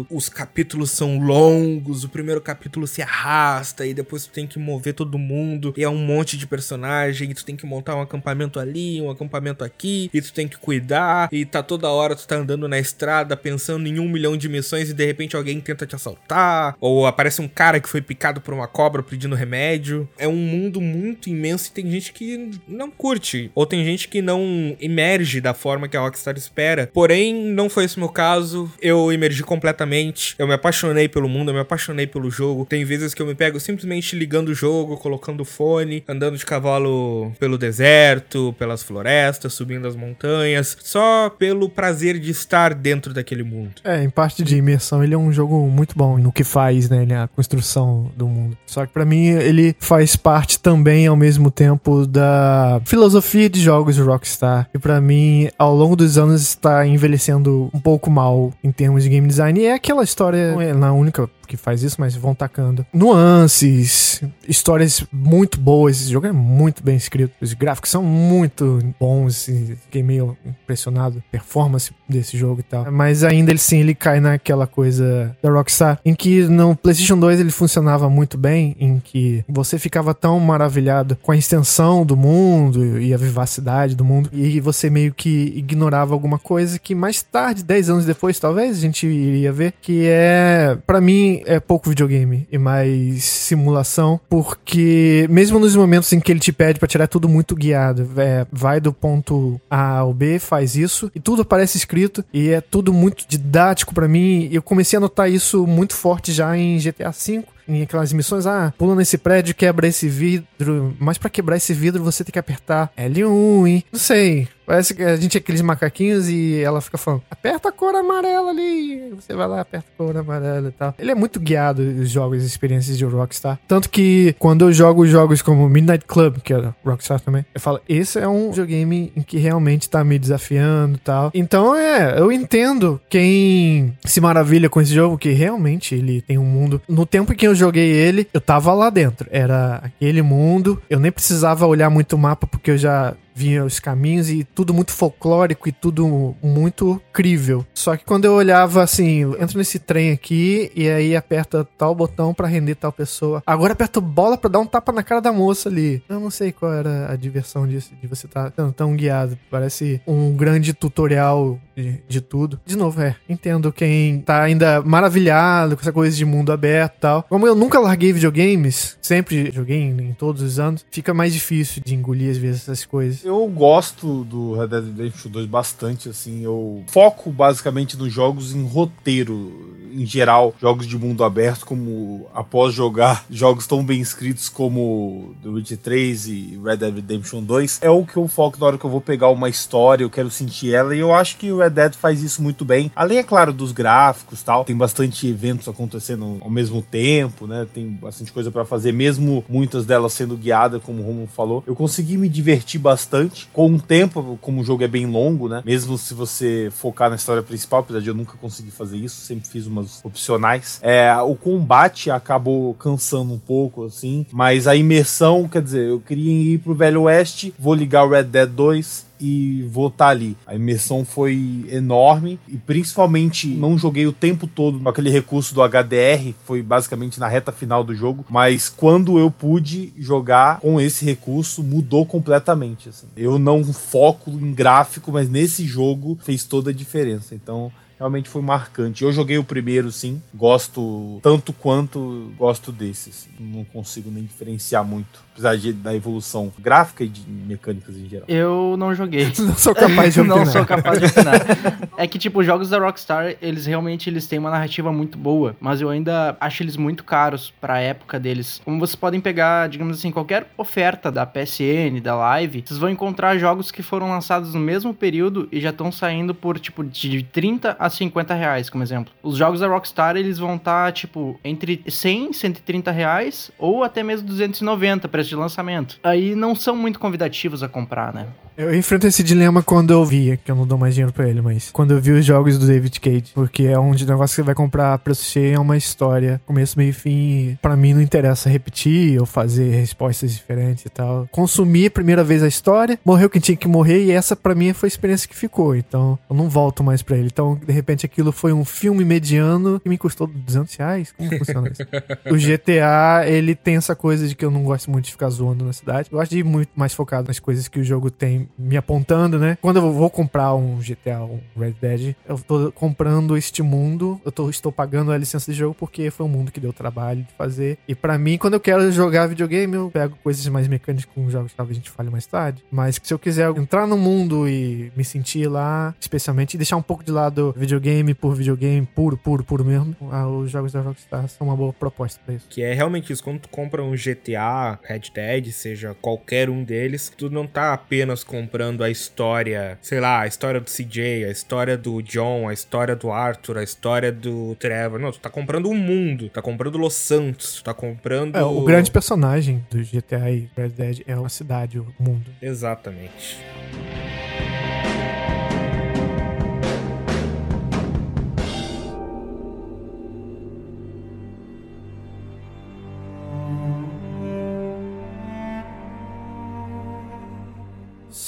[0.10, 4.94] Os capítulos são longos, o primeiro capítulo se arrasta e depois tu tem que mover
[4.94, 5.74] todo mundo.
[5.78, 9.10] E é um monte de personagem, e tu tem que montar um acampamento ali, um
[9.10, 12.80] acampamento aqui, e tu tem que cuidar, e tá toda hora tu tá andando na
[12.80, 17.06] estrada pensando em um milhão de missões e de repente alguém tenta te assaltar, ou
[17.06, 20.08] aparece um cara que foi picado por uma cobra pedindo remédio.
[20.18, 24.22] É um mundo muito imenso e tem gente que não curte, ou tem gente que
[24.22, 26.90] não emerge da forma que a Rockstar espera.
[26.94, 28.72] Porém, não foi esse meu caso.
[28.82, 30.36] Eu emergi completamente.
[30.38, 32.66] Eu me apaixonei pelo mundo, eu me apaixonei pelo jogo.
[32.66, 36.46] Tem vezes que eu me pego simplesmente ligando o jogo, colocando o fone, andando de
[36.46, 43.44] cavalo pelo deserto, pelas florestas, subindo as montanhas, só pelo prazer de estar dentro daquele
[43.44, 43.74] mundo.
[43.84, 47.06] É, em parte de imersão, ele é um jogo muito bom no que faz, né?
[47.24, 48.58] A construção do mundo.
[48.66, 53.96] Só que para mim, ele faz parte também, ao mesmo tempo, da filosofia de jogos
[53.96, 54.70] de Rockstar.
[54.74, 59.10] E para mim, ao longo dos anos, está envelhecendo um pouco mal em termos de
[59.10, 59.64] game design.
[59.64, 65.04] É aquela história, não é na única que faz isso, mas vão tacando nuances, histórias
[65.12, 66.02] muito boas.
[66.02, 67.34] Esse jogo é muito bem escrito.
[67.42, 69.50] Os gráficos são muito bons.
[69.84, 72.92] Fiquei meio impressionado performance desse jogo e tal.
[72.92, 77.40] Mas ainda ele sim, ele cai naquela coisa da Rockstar, em que no PlayStation 2
[77.40, 83.00] ele funcionava muito bem, em que você ficava tão maravilhado com a extensão do mundo
[83.00, 87.64] e a vivacidade do mundo, e você meio que ignorava alguma coisa que mais tarde,
[87.64, 92.48] 10 anos depois, talvez, a gente iria ver, que é, para mim, é pouco videogame
[92.52, 97.30] e mais simulação, porque mesmo nos momentos em que ele te pede para tirar tudo
[97.30, 102.24] muito guiado, é, vai do ponto A ao B, faz isso, e tudo parece escrito,
[102.34, 104.50] e é tudo muito didático para mim.
[104.52, 108.74] Eu comecei a notar isso muito forte já em GTA V, em aquelas missões, ah,
[108.78, 112.92] pula nesse prédio, quebra esse vidro, mas para quebrar esse vidro você tem que apertar
[112.98, 113.84] L1, hein?
[113.92, 114.48] Não sei.
[114.66, 118.52] Parece que a gente é aqueles macaquinhos e ela fica falando, aperta a cor amarela
[118.52, 119.10] ali.
[119.16, 120.96] Você vai lá, aperta a cor amarela e tal.
[120.98, 123.60] Ele é muito guiado, os jogos, as experiências de Rockstar.
[123.68, 127.82] Tanto que quando eu jogo jogos como Midnight Club, que é Rockstar também, eu falo,
[127.88, 131.32] esse é um videogame em que realmente tá me desafiando e tal.
[131.34, 136.46] Então é, eu entendo quem se maravilha com esse jogo, que realmente ele tem um
[136.46, 136.82] mundo.
[136.88, 139.28] No tempo em que eu joguei ele, eu tava lá dentro.
[139.32, 140.82] Era aquele mundo.
[140.90, 144.74] Eu nem precisava olhar muito o mapa, porque eu já vinha os caminhos e tudo
[144.74, 147.66] muito folclórico e tudo muito crível.
[147.74, 152.34] Só que quando eu olhava assim, entro nesse trem aqui e aí aperta tal botão
[152.34, 153.42] para render tal pessoa.
[153.46, 156.04] Agora aperta bola para dar um tapa na cara da moça ali.
[156.08, 159.38] Eu não sei qual era a diversão disso, de você estar tá tão, tão guiado.
[159.50, 162.60] Parece um grande tutorial de, de, tudo.
[162.66, 167.00] De novo, é, entendo quem tá ainda maravilhado com essa coisa de mundo aberto e
[167.00, 167.24] tal.
[167.24, 171.82] Como eu nunca larguei videogames, sempre joguei em, em todos os anos, fica mais difícil
[171.84, 173.23] de engolir às vezes essas coisas.
[173.24, 178.66] Eu gosto do Red Dead Redemption 2 bastante, assim, eu foco basicamente nos jogos em
[178.66, 185.36] roteiro, em geral, jogos de mundo aberto, como após jogar jogos tão bem escritos como
[185.44, 188.78] The Witcher 3 e Red Dead Redemption 2, é o que eu foco na hora
[188.78, 191.60] que eu vou pegar uma história, eu quero sentir ela, e eu acho que o
[191.60, 192.92] Red Dead faz isso muito bem.
[192.96, 197.68] Além, é claro, dos gráficos tal, tem bastante eventos acontecendo ao mesmo tempo, né?
[197.74, 201.64] Tem bastante coisa para fazer, mesmo muitas delas sendo guiadas, como o Romulo falou.
[201.68, 205.62] Eu consegui me divertir bastante com o tempo, como o jogo é bem longo, né?
[205.66, 209.48] Mesmo se você focar na história principal, apesar de eu nunca conseguir fazer isso, sempre
[209.48, 209.68] fiz
[210.04, 210.80] opcionais.
[210.82, 216.54] É, o combate acabou cansando um pouco, assim, mas a imersão, quer dizer, eu queria
[216.54, 220.36] ir pro Velho Oeste, vou ligar o Red Dead 2, e vou estar tá ali.
[220.46, 225.62] A imersão foi enorme e principalmente não joguei o tempo todo com aquele recurso do
[225.62, 231.06] HDR, foi basicamente na reta final do jogo, mas quando eu pude jogar com esse
[231.06, 232.90] recurso mudou completamente.
[232.90, 233.08] Assim.
[233.16, 237.34] Eu não foco em gráfico, mas nesse jogo fez toda a diferença.
[237.34, 237.72] Então
[238.04, 239.04] realmente foi marcante.
[239.04, 240.22] Eu joguei o primeiro, sim.
[240.34, 243.30] Gosto tanto quanto gosto desses.
[243.40, 245.24] Não consigo nem diferenciar muito.
[245.32, 248.26] Apesar de, da evolução gráfica e de mecânicas em geral.
[248.28, 249.32] Eu não joguei.
[249.40, 250.38] não sou capaz de opinar.
[250.38, 251.90] não sou capaz de opinar.
[251.98, 255.56] é que, tipo, os jogos da Rockstar, eles realmente eles têm uma narrativa muito boa,
[255.60, 258.62] mas eu ainda acho eles muito caros pra época deles.
[258.64, 263.38] Como vocês podem pegar, digamos assim, qualquer oferta da PSN, da Live, vocês vão encontrar
[263.38, 267.76] jogos que foram lançados no mesmo período e já estão saindo por, tipo, de 30
[267.80, 269.14] a 50 reais, como exemplo.
[269.22, 273.84] Os jogos da Rockstar, eles vão estar, tá, tipo, entre 100 e 130 reais, ou
[273.84, 276.00] até mesmo 290, preço de lançamento.
[276.04, 278.28] Aí não são muito convidativos a comprar, né?
[278.56, 281.42] Eu enfrento esse dilema quando eu via, que eu não dou mais dinheiro pra ele,
[281.42, 284.44] mas quando eu vi os jogos do David Cage, porque é o negócio que você
[284.44, 287.58] vai comprar preço cheio é uma história, começo, meio e fim.
[287.62, 291.28] Pra mim não interessa repetir ou fazer respostas diferentes e tal.
[291.32, 294.72] Consumi a primeira vez a história, morreu quem tinha que morrer e essa pra mim
[294.72, 295.76] foi a experiência que ficou.
[295.76, 297.30] Então eu não volto mais pra ele.
[297.34, 301.12] Então, repente, aquilo foi um filme mediano que me custou 200 reais.
[301.12, 301.84] Como funciona isso?
[302.32, 305.66] o GTA, ele tem essa coisa de que eu não gosto muito de ficar zoando
[305.66, 306.10] na cidade.
[306.12, 309.38] Eu gosto de ir muito mais focado nas coisas que o jogo tem me apontando,
[309.38, 309.58] né?
[309.62, 314.32] Quando eu vou comprar um GTA, um Red Dead, eu tô comprando este mundo, eu
[314.32, 317.34] tô, estou pagando a licença de jogo porque foi um mundo que deu trabalho de
[317.38, 317.78] fazer.
[317.88, 321.52] E para mim, quando eu quero jogar videogame, eu pego coisas mais mecânicas com jogos
[321.52, 322.64] que talvez a gente fale mais tarde.
[322.72, 326.82] Mas se eu quiser entrar no mundo e me sentir lá, especialmente, e deixar um
[326.82, 331.28] pouco de lado videogame por videogame, puro, puro, puro mesmo, ah, os jogos da Rockstar
[331.30, 332.46] são uma boa proposta pra isso.
[332.50, 337.12] Que é realmente isso, quando tu compra um GTA, Red Dead, seja qualquer um deles,
[337.18, 341.78] tu não tá apenas comprando a história, sei lá, a história do CJ, a história
[341.78, 345.00] do John, a história do Arthur, a história do Trevor.
[345.00, 348.36] Não, tu tá comprando o um mundo, tá comprando Los Santos, tu tá comprando.
[348.36, 352.30] É, o grande personagem do GTA e Red Dead é a cidade, o mundo.
[352.42, 353.38] Exatamente.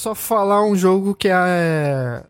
[0.06, 1.32] Só falar um jogo que é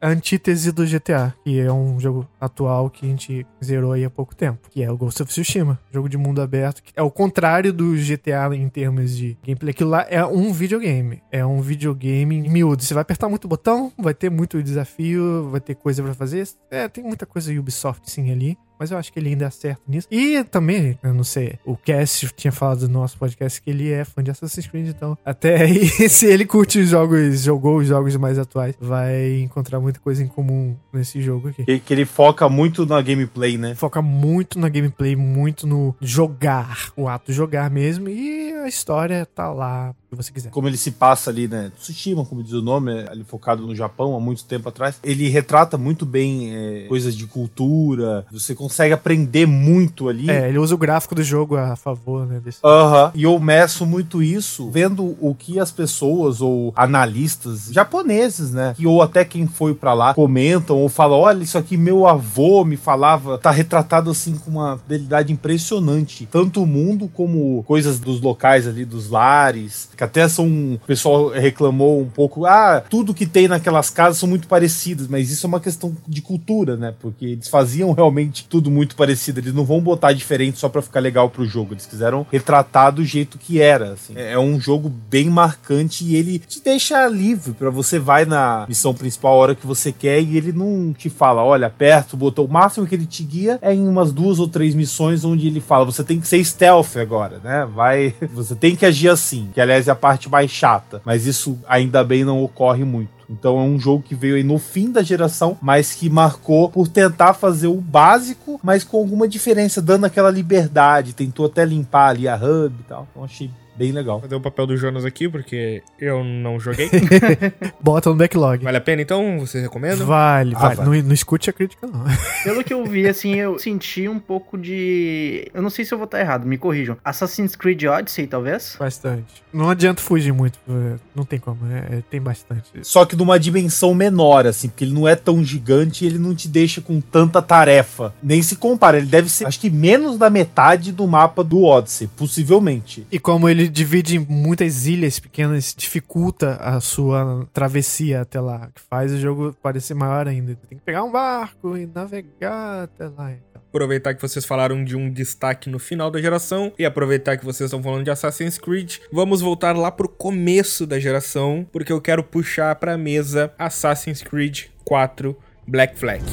[0.00, 4.08] a antítese do GTA, que é um jogo atual que a gente zerou aí há
[4.08, 7.10] pouco tempo, que é o Ghost of Tsushima, jogo de mundo aberto, que é o
[7.10, 9.72] contrário do GTA em termos de gameplay.
[9.72, 12.82] Aquilo lá é um videogame, é um videogame miúdo.
[12.82, 16.48] Você vai apertar muito botão, vai ter muito desafio, vai ter coisa para fazer.
[16.70, 20.08] É, tem muita coisa Ubisoft sim ali mas eu acho que ele ainda acerta nisso.
[20.10, 24.04] E também, eu não sei, o Cass tinha falado no nosso podcast que ele é
[24.04, 28.16] fã de Assassin's Creed, então até aí, se ele curte os jogos, jogou os jogos
[28.16, 31.64] mais atuais, vai encontrar muita coisa em comum nesse jogo aqui.
[31.64, 33.74] Que, que ele foca muito na gameplay, né?
[33.74, 39.26] Foca muito na gameplay, muito no jogar, o ato de jogar mesmo, e a história
[39.26, 40.50] tá lá que você quiser.
[40.50, 41.72] Como ele se passa ali, né?
[41.78, 44.98] Tsushima, como diz o nome, é ali focado no Japão há muito tempo atrás.
[45.02, 48.26] Ele retrata muito bem é, coisas de cultura.
[48.30, 50.30] Você consegue aprender muito ali.
[50.30, 52.40] É, ele usa o gráfico do jogo a favor, né?
[52.64, 53.12] Aham.
[53.14, 58.74] E eu meço muito isso vendo o que as pessoas ou analistas japoneses, né?
[58.76, 62.64] Que, ou até quem foi para lá comentam ou falam: olha, isso aqui meu avô
[62.64, 63.38] me falava.
[63.38, 66.28] Tá retratado assim com uma fidelidade impressionante.
[66.30, 70.46] Tanto o mundo como coisas dos locais ali, dos lares que até são.
[70.46, 72.46] O pessoal reclamou um pouco.
[72.46, 76.22] Ah, tudo que tem naquelas casas são muito parecidas, mas isso é uma questão de
[76.22, 76.94] cultura, né?
[77.00, 79.38] Porque eles faziam realmente tudo muito parecido.
[79.38, 81.74] Eles não vão botar diferente só para ficar legal pro jogo.
[81.74, 83.92] Eles quiseram retratar do jeito que era.
[83.92, 84.14] Assim.
[84.16, 88.64] É, é um jogo bem marcante e ele te deixa livre para você vai na
[88.66, 92.18] missão principal a hora que você quer e ele não te fala, olha, aperta o
[92.18, 92.44] botão.
[92.44, 95.60] O máximo que ele te guia é em umas duas ou três missões onde ele
[95.60, 97.68] fala, você tem que ser stealth agora, né?
[97.74, 99.50] Vai, você tem que agir assim.
[99.52, 103.15] Que aliás é a parte mais chata, mas isso ainda bem não ocorre muito.
[103.28, 106.88] Então é um jogo que veio aí no fim da geração, mas que marcou por
[106.88, 111.12] tentar fazer o básico, mas com alguma diferença, dando aquela liberdade.
[111.12, 113.06] Tentou até limpar ali a hub e tal.
[113.10, 114.20] Então achei bem legal.
[114.20, 116.90] Vou dar o papel do Jonas aqui, porque eu não joguei.
[117.80, 118.64] Bota no backlog.
[118.64, 119.40] Vale a pena então?
[119.40, 120.04] Você recomenda?
[120.04, 120.76] Vale, ah, vale.
[120.76, 121.00] vale.
[121.00, 122.04] Não, não escute a crítica, não.
[122.44, 125.50] Pelo que eu vi, assim, eu senti um pouco de.
[125.52, 126.96] Eu não sei se eu vou estar errado, me corrijam.
[127.04, 128.76] Assassin's Creed Odyssey, talvez?
[128.78, 129.46] Bastante.
[129.52, 132.64] Não adianta fugir muito, é, não tem como, é, é, tem bastante.
[132.82, 136.34] Só que numa dimensão menor, assim, porque ele não é tão gigante e ele não
[136.34, 138.14] te deixa com tanta tarefa.
[138.22, 142.06] Nem se compara, ele deve ser, acho que menos da metade do mapa do Odyssey,
[142.16, 143.06] possivelmente.
[143.10, 149.12] E como divide em muitas ilhas pequenas, dificulta a sua travessia até lá, que faz
[149.12, 150.56] o jogo parecer maior ainda.
[150.68, 153.32] Tem que pegar um barco e navegar até lá.
[153.32, 153.62] Então.
[153.68, 157.68] Aproveitar que vocês falaram de um destaque no final da geração e aproveitar que vocês
[157.68, 162.22] estão falando de Assassin's Creed, vamos voltar lá pro começo da geração, porque eu quero
[162.22, 166.24] puxar pra mesa Assassin's Creed 4 Black Flag.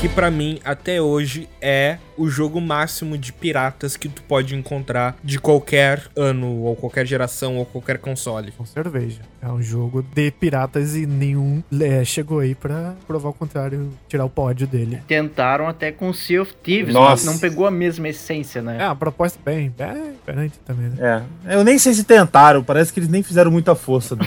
[0.00, 5.16] Que para mim até hoje é o jogo máximo de piratas que tu pode encontrar
[5.24, 8.52] de qualquer ano, ou qualquer geração, ou qualquer console.
[8.52, 9.22] Com cerveja.
[9.40, 14.26] É um jogo de piratas e nenhum é, chegou aí pra provar o contrário, tirar
[14.26, 15.00] o pódio dele.
[15.08, 17.10] Tentaram até com Sea of Thieves, Nossa.
[17.10, 18.76] mas não pegou a mesma essência, né?
[18.80, 21.24] É, uma proposta bem, bem diferente também, né?
[21.46, 21.54] É.
[21.56, 24.26] Eu nem sei se tentaram, parece que eles nem fizeram muita força, não.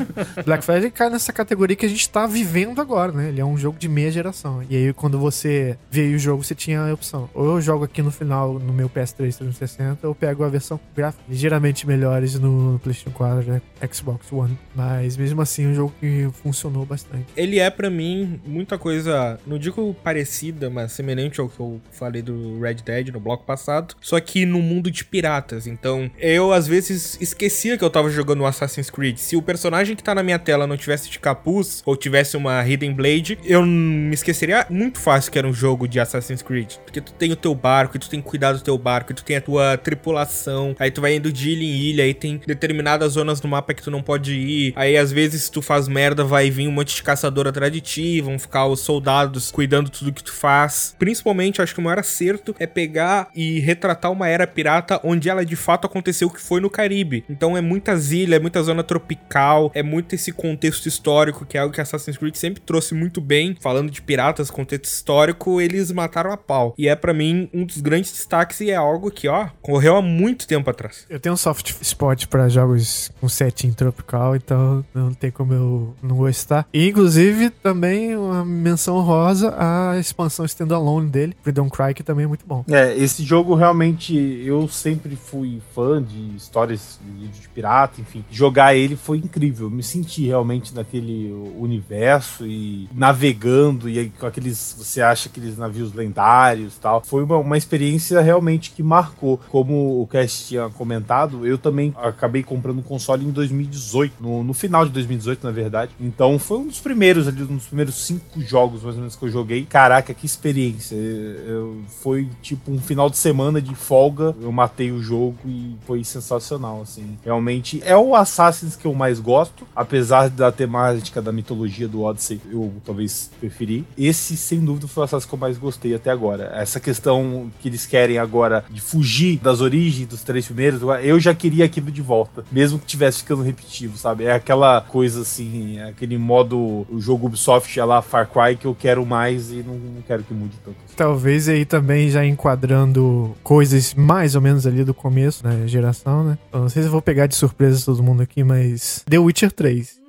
[0.44, 3.28] Black Flag cai nessa categoria que a gente tá vivendo agora, né?
[3.28, 4.62] Ele é um jogo de meia geração.
[4.70, 7.28] E aí, quando você vê o jogo, você tinha a opção.
[7.34, 11.22] Ou eu jogo aqui no final, no meu PS3 360, ou pego a versão gráfica
[11.28, 13.62] ligeiramente melhores no PlayStation 4, né?
[13.92, 14.56] Xbox One.
[14.74, 17.26] Mas mesmo assim, é um jogo que funcionou bastante.
[17.36, 22.22] Ele é pra mim muita coisa, não digo parecida, mas semelhante ao que eu falei
[22.22, 25.66] do Red Dead no bloco passado, só que no mundo de piratas.
[25.66, 29.18] Então, eu às vezes esquecia que eu tava jogando Assassin's Creed.
[29.18, 32.66] Se o personagem que tá na minha tela não tivesse de capuz ou tivesse uma
[32.66, 37.00] Hidden Blade, eu me esqueceria muito fácil que era um jogo de Assassin's Creed, porque
[37.00, 39.24] tu tem o teu barco, e tu tem que cuidar do teu barco, e tu
[39.24, 43.12] tem a tua tripulação, aí tu vai indo de ilha em ilha, aí tem determinadas
[43.12, 46.24] zonas no mapa que tu não pode ir, aí às vezes se tu faz merda
[46.24, 50.12] vai vir um monte de caçador atrás de ti, vão ficar os soldados cuidando tudo
[50.12, 50.94] que tu faz.
[50.98, 55.44] Principalmente, acho que o maior acerto é pegar e retratar uma era pirata onde ela
[55.44, 57.24] de fato aconteceu que foi no Caribe.
[57.28, 61.60] Então é muitas ilhas, é muita zona tropical, é muito esse contexto histórico que é
[61.60, 66.32] algo que Assassin's Creed sempre trouxe muito bem, falando de piratas, contexto histórico, eles mataram
[66.32, 66.74] a pau.
[66.76, 70.00] E é pra mim um dos grandes destaques e é algo que, ó, correu há
[70.00, 71.04] muito tempo atrás.
[71.10, 75.94] Eu tenho um soft spot pra jogos com setting tropical, então não tem como eu
[76.02, 76.66] não gostar.
[76.72, 82.26] E, inclusive, também uma menção rosa à expansão standalone dele, Freedom Cry, que também é
[82.26, 82.64] muito bom.
[82.70, 88.24] É, esse jogo realmente eu sempre fui fã de histórias de, de pirata, enfim.
[88.30, 89.66] Jogar ele foi incrível.
[89.66, 95.58] Eu me senti realmente naquele universo e navegando e aí com aqueles você acha aqueles
[95.58, 96.93] navios lendários, tal.
[97.00, 99.40] Foi uma, uma experiência realmente que marcou.
[99.48, 104.54] Como o Cast tinha comentado, eu também acabei comprando um console em 2018, no, no
[104.54, 105.92] final de 2018, na verdade.
[106.00, 109.24] Então foi um dos primeiros ali, um dos primeiros cinco jogos mais ou menos que
[109.24, 109.64] eu joguei.
[109.64, 110.96] Caraca, que experiência!
[110.96, 114.34] Eu, foi tipo um final de semana de folga.
[114.40, 117.18] Eu matei o jogo e foi sensacional, assim.
[117.24, 122.40] Realmente é o Assassin's que eu mais gosto, apesar da temática da mitologia do Odyssey,
[122.50, 123.84] eu talvez preferi.
[123.96, 126.52] Esse, sem dúvida, foi o Assassin's que eu mais gostei até agora.
[126.54, 131.34] Essa questão que eles querem agora de fugir das origens dos três primeiros, eu já
[131.34, 134.24] queria aquilo de volta, mesmo que tivesse ficando repetitivo, sabe?
[134.24, 138.66] É aquela coisa assim, é aquele modo o jogo Ubisoft é lá Far Cry que
[138.66, 140.76] eu quero mais e não, não quero que mude tanto.
[140.96, 146.38] Talvez aí também já enquadrando coisas mais ou menos ali do começo da geração, né?
[146.52, 150.03] Eu não sei se vou pegar de surpresa todo mundo aqui, mas The Witcher 3.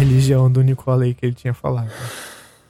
[0.00, 1.90] Religião do Nicole aí que ele tinha falado.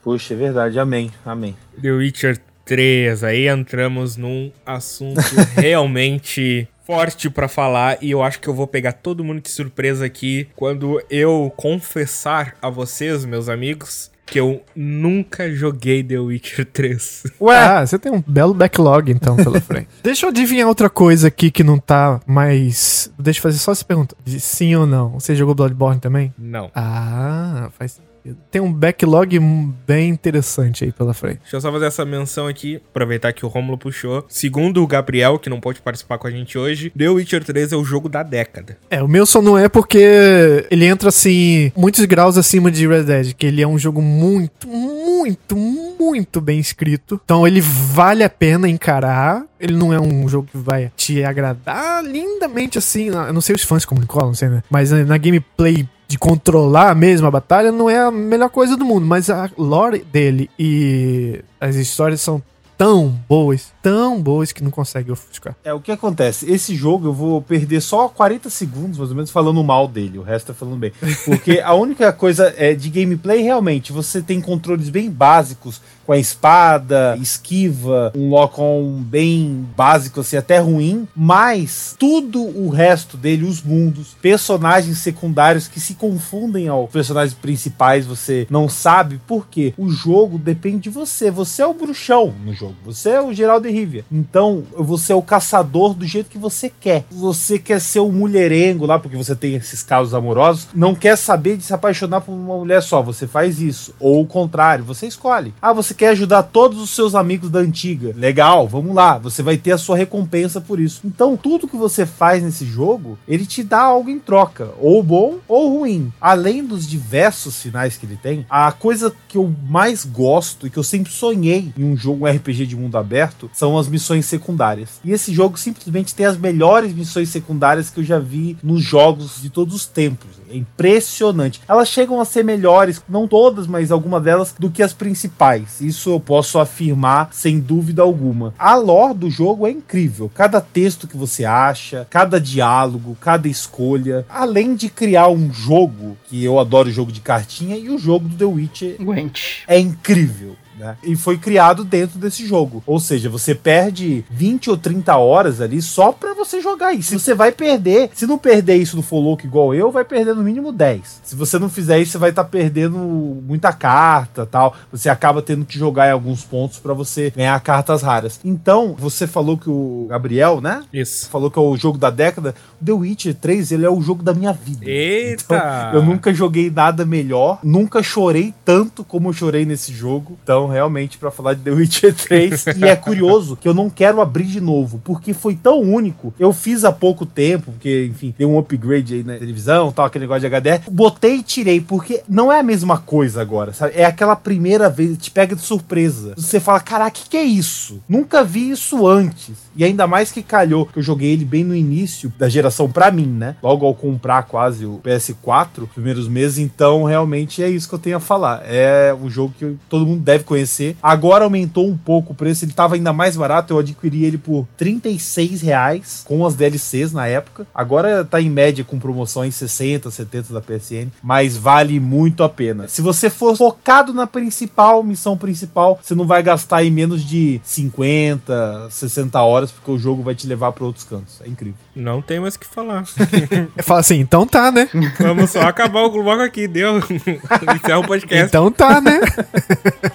[0.03, 0.79] Puxa, é verdade.
[0.79, 1.11] Amém.
[1.25, 1.57] Amém.
[1.81, 5.21] The Witcher 3, aí entramos num assunto
[5.55, 10.05] realmente forte pra falar e eu acho que eu vou pegar todo mundo de surpresa
[10.05, 17.25] aqui quando eu confessar a vocês, meus amigos, que eu nunca joguei The Witcher 3.
[17.41, 19.89] Ué, ah, você tem um belo backlog então pela frente.
[20.05, 23.13] Deixa eu adivinhar outra coisa aqui que não tá mais.
[23.19, 25.19] Deixa eu fazer só essa pergunta: de sim ou não?
[25.19, 26.33] Você jogou Bloodborne também?
[26.39, 26.71] Não.
[26.75, 28.10] Ah, faz sentido.
[28.51, 29.39] Tem um backlog
[29.87, 31.41] bem interessante aí pela frente.
[31.41, 34.25] Deixa eu só fazer essa menção aqui, aproveitar que o Romulo puxou.
[34.29, 37.77] Segundo o Gabriel, que não pode participar com a gente hoje, The Witcher 3 é
[37.77, 38.77] o jogo da década.
[38.91, 43.05] É, o meu só não é porque ele entra assim, muitos graus acima de Red
[43.05, 47.21] Dead, que ele é um jogo muito, muito, muito bem escrito.
[47.25, 49.45] Então ele vale a pena encarar.
[49.59, 53.09] Ele não é um jogo que vai te agradar lindamente assim.
[53.09, 54.63] Eu não sei os fãs como Nicola, não sei, né?
[54.71, 59.07] Mas na gameplay de controlar mesmo a batalha não é a melhor coisa do mundo,
[59.07, 62.43] mas a lore dele e as histórias são
[62.77, 65.55] tão boas, tão boas que não consegue ofuscar.
[65.63, 66.51] É, o que acontece?
[66.51, 70.19] Esse jogo eu vou perder só 40 segundos, mais ou menos, falando mal dele.
[70.19, 70.93] O resto tá falando bem.
[71.25, 75.81] Porque a única coisa é de gameplay, realmente, você tem controles bem básicos,
[76.11, 81.07] com a espada, esquiva, um lock-on bem básico, assim, até ruim.
[81.15, 88.07] Mas tudo o resto dele, os mundos, personagens secundários que se confundem aos personagens principais,
[88.07, 89.73] você não sabe por quê.
[89.79, 91.31] O jogo depende de você.
[91.31, 92.75] Você é o bruxão no jogo.
[92.85, 94.05] Você é o Geraldo de Rivia.
[94.11, 97.05] Então, você é o caçador do jeito que você quer.
[97.09, 101.57] Você quer ser o mulherengo lá, porque você tem esses casos amorosos, não quer saber
[101.57, 103.01] de se apaixonar por uma mulher só.
[103.01, 103.95] Você faz isso.
[104.01, 105.55] Ou o contrário, você escolhe.
[105.63, 108.15] Ah, você quer ajudar todos os seus amigos da antiga.
[108.17, 109.19] Legal, vamos lá.
[109.19, 111.03] Você vai ter a sua recompensa por isso.
[111.05, 114.71] Então, tudo que você faz nesse jogo, ele te dá algo em troca.
[114.81, 116.11] Ou bom ou ruim.
[116.19, 120.79] Além dos diversos finais que ele tem, a coisa que eu mais gosto e que
[120.79, 125.01] eu sempre sonhei em um jogo RPG de mundo aberto são as missões secundárias.
[125.05, 129.43] E esse jogo simplesmente tem as melhores missões secundárias que eu já vi nos jogos
[129.43, 130.41] de todos os tempos.
[130.51, 131.61] É impressionante.
[131.69, 135.80] Elas chegam a ser melhores, não todas, mas algumas delas, do que as principais.
[135.81, 138.55] Isso eu posso afirmar sem dúvida alguma.
[138.59, 140.31] A lore do jogo é incrível.
[140.35, 144.25] Cada texto que você acha, cada diálogo, cada escolha.
[144.29, 148.37] Além de criar um jogo, que eu adoro jogo de cartinha, e o jogo do
[148.37, 149.41] The Witcher Gwent.
[149.67, 150.57] é incrível.
[150.81, 150.97] Né?
[151.03, 152.83] E foi criado dentro desse jogo.
[152.87, 157.19] Ou seja, você perde 20 ou 30 horas ali só pra você jogar isso.
[157.19, 158.11] Você vai perder.
[158.15, 161.21] Se não perder isso no Follow igual eu, vai perder no mínimo 10.
[161.23, 164.75] Se você não fizer isso, você vai estar tá perdendo muita carta tal.
[164.91, 168.41] Você acaba tendo que jogar em alguns pontos para você ganhar cartas raras.
[168.45, 170.83] Então, você falou que o Gabriel, né?
[170.93, 171.29] Isso.
[171.29, 172.55] Falou que é o jogo da década.
[172.85, 174.85] The Witcher 3, ele é o jogo da minha vida.
[174.85, 175.45] Eita!
[175.45, 177.59] Então, eu nunca joguei nada melhor.
[177.63, 180.39] Nunca chorei tanto como eu chorei nesse jogo.
[180.43, 184.21] Então, realmente para falar de The Witcher 3 e é curioso que eu não quero
[184.21, 186.33] abrir de novo, porque foi tão único.
[186.39, 190.25] Eu fiz há pouco tempo, porque, enfim, deu um upgrade aí na televisão, tal, aquele
[190.25, 190.91] negócio de HDR.
[190.91, 193.93] Botei e tirei, porque não é a mesma coisa agora, sabe?
[193.95, 196.35] É aquela primeira vez, te pega de surpresa.
[196.37, 198.01] Você fala, caraca, que, que é isso?
[198.09, 199.57] Nunca vi isso antes.
[199.77, 203.11] E ainda mais que calhou, que eu joguei ele bem no início da geração para
[203.11, 203.57] mim, né?
[203.63, 208.17] Logo ao comprar quase o PS4, primeiros meses, então realmente é isso que eu tenho
[208.17, 208.63] a falar.
[208.65, 210.60] É um jogo que todo mundo deve conhecer.
[211.03, 214.67] Agora aumentou um pouco o preço, ele tava ainda mais barato, eu adquiri ele por
[214.77, 217.67] 36 reais com as DLCs na época.
[217.75, 222.89] Agora tá em média com promoções 60, 70 da PSN, mas vale muito a pena.
[222.89, 227.61] Se você for focado na principal, missão principal, você não vai gastar em menos de
[227.65, 231.41] 50, 60 horas, porque o jogo vai te levar para outros cantos.
[231.43, 231.79] É incrível.
[231.95, 233.05] Não tem mais o que falar.
[233.83, 234.89] Fala assim, então tá, né?
[235.19, 236.99] Vamos só acabar o bloco aqui, deu.
[237.77, 238.47] Encerra o podcast.
[238.47, 239.21] Então tá, né?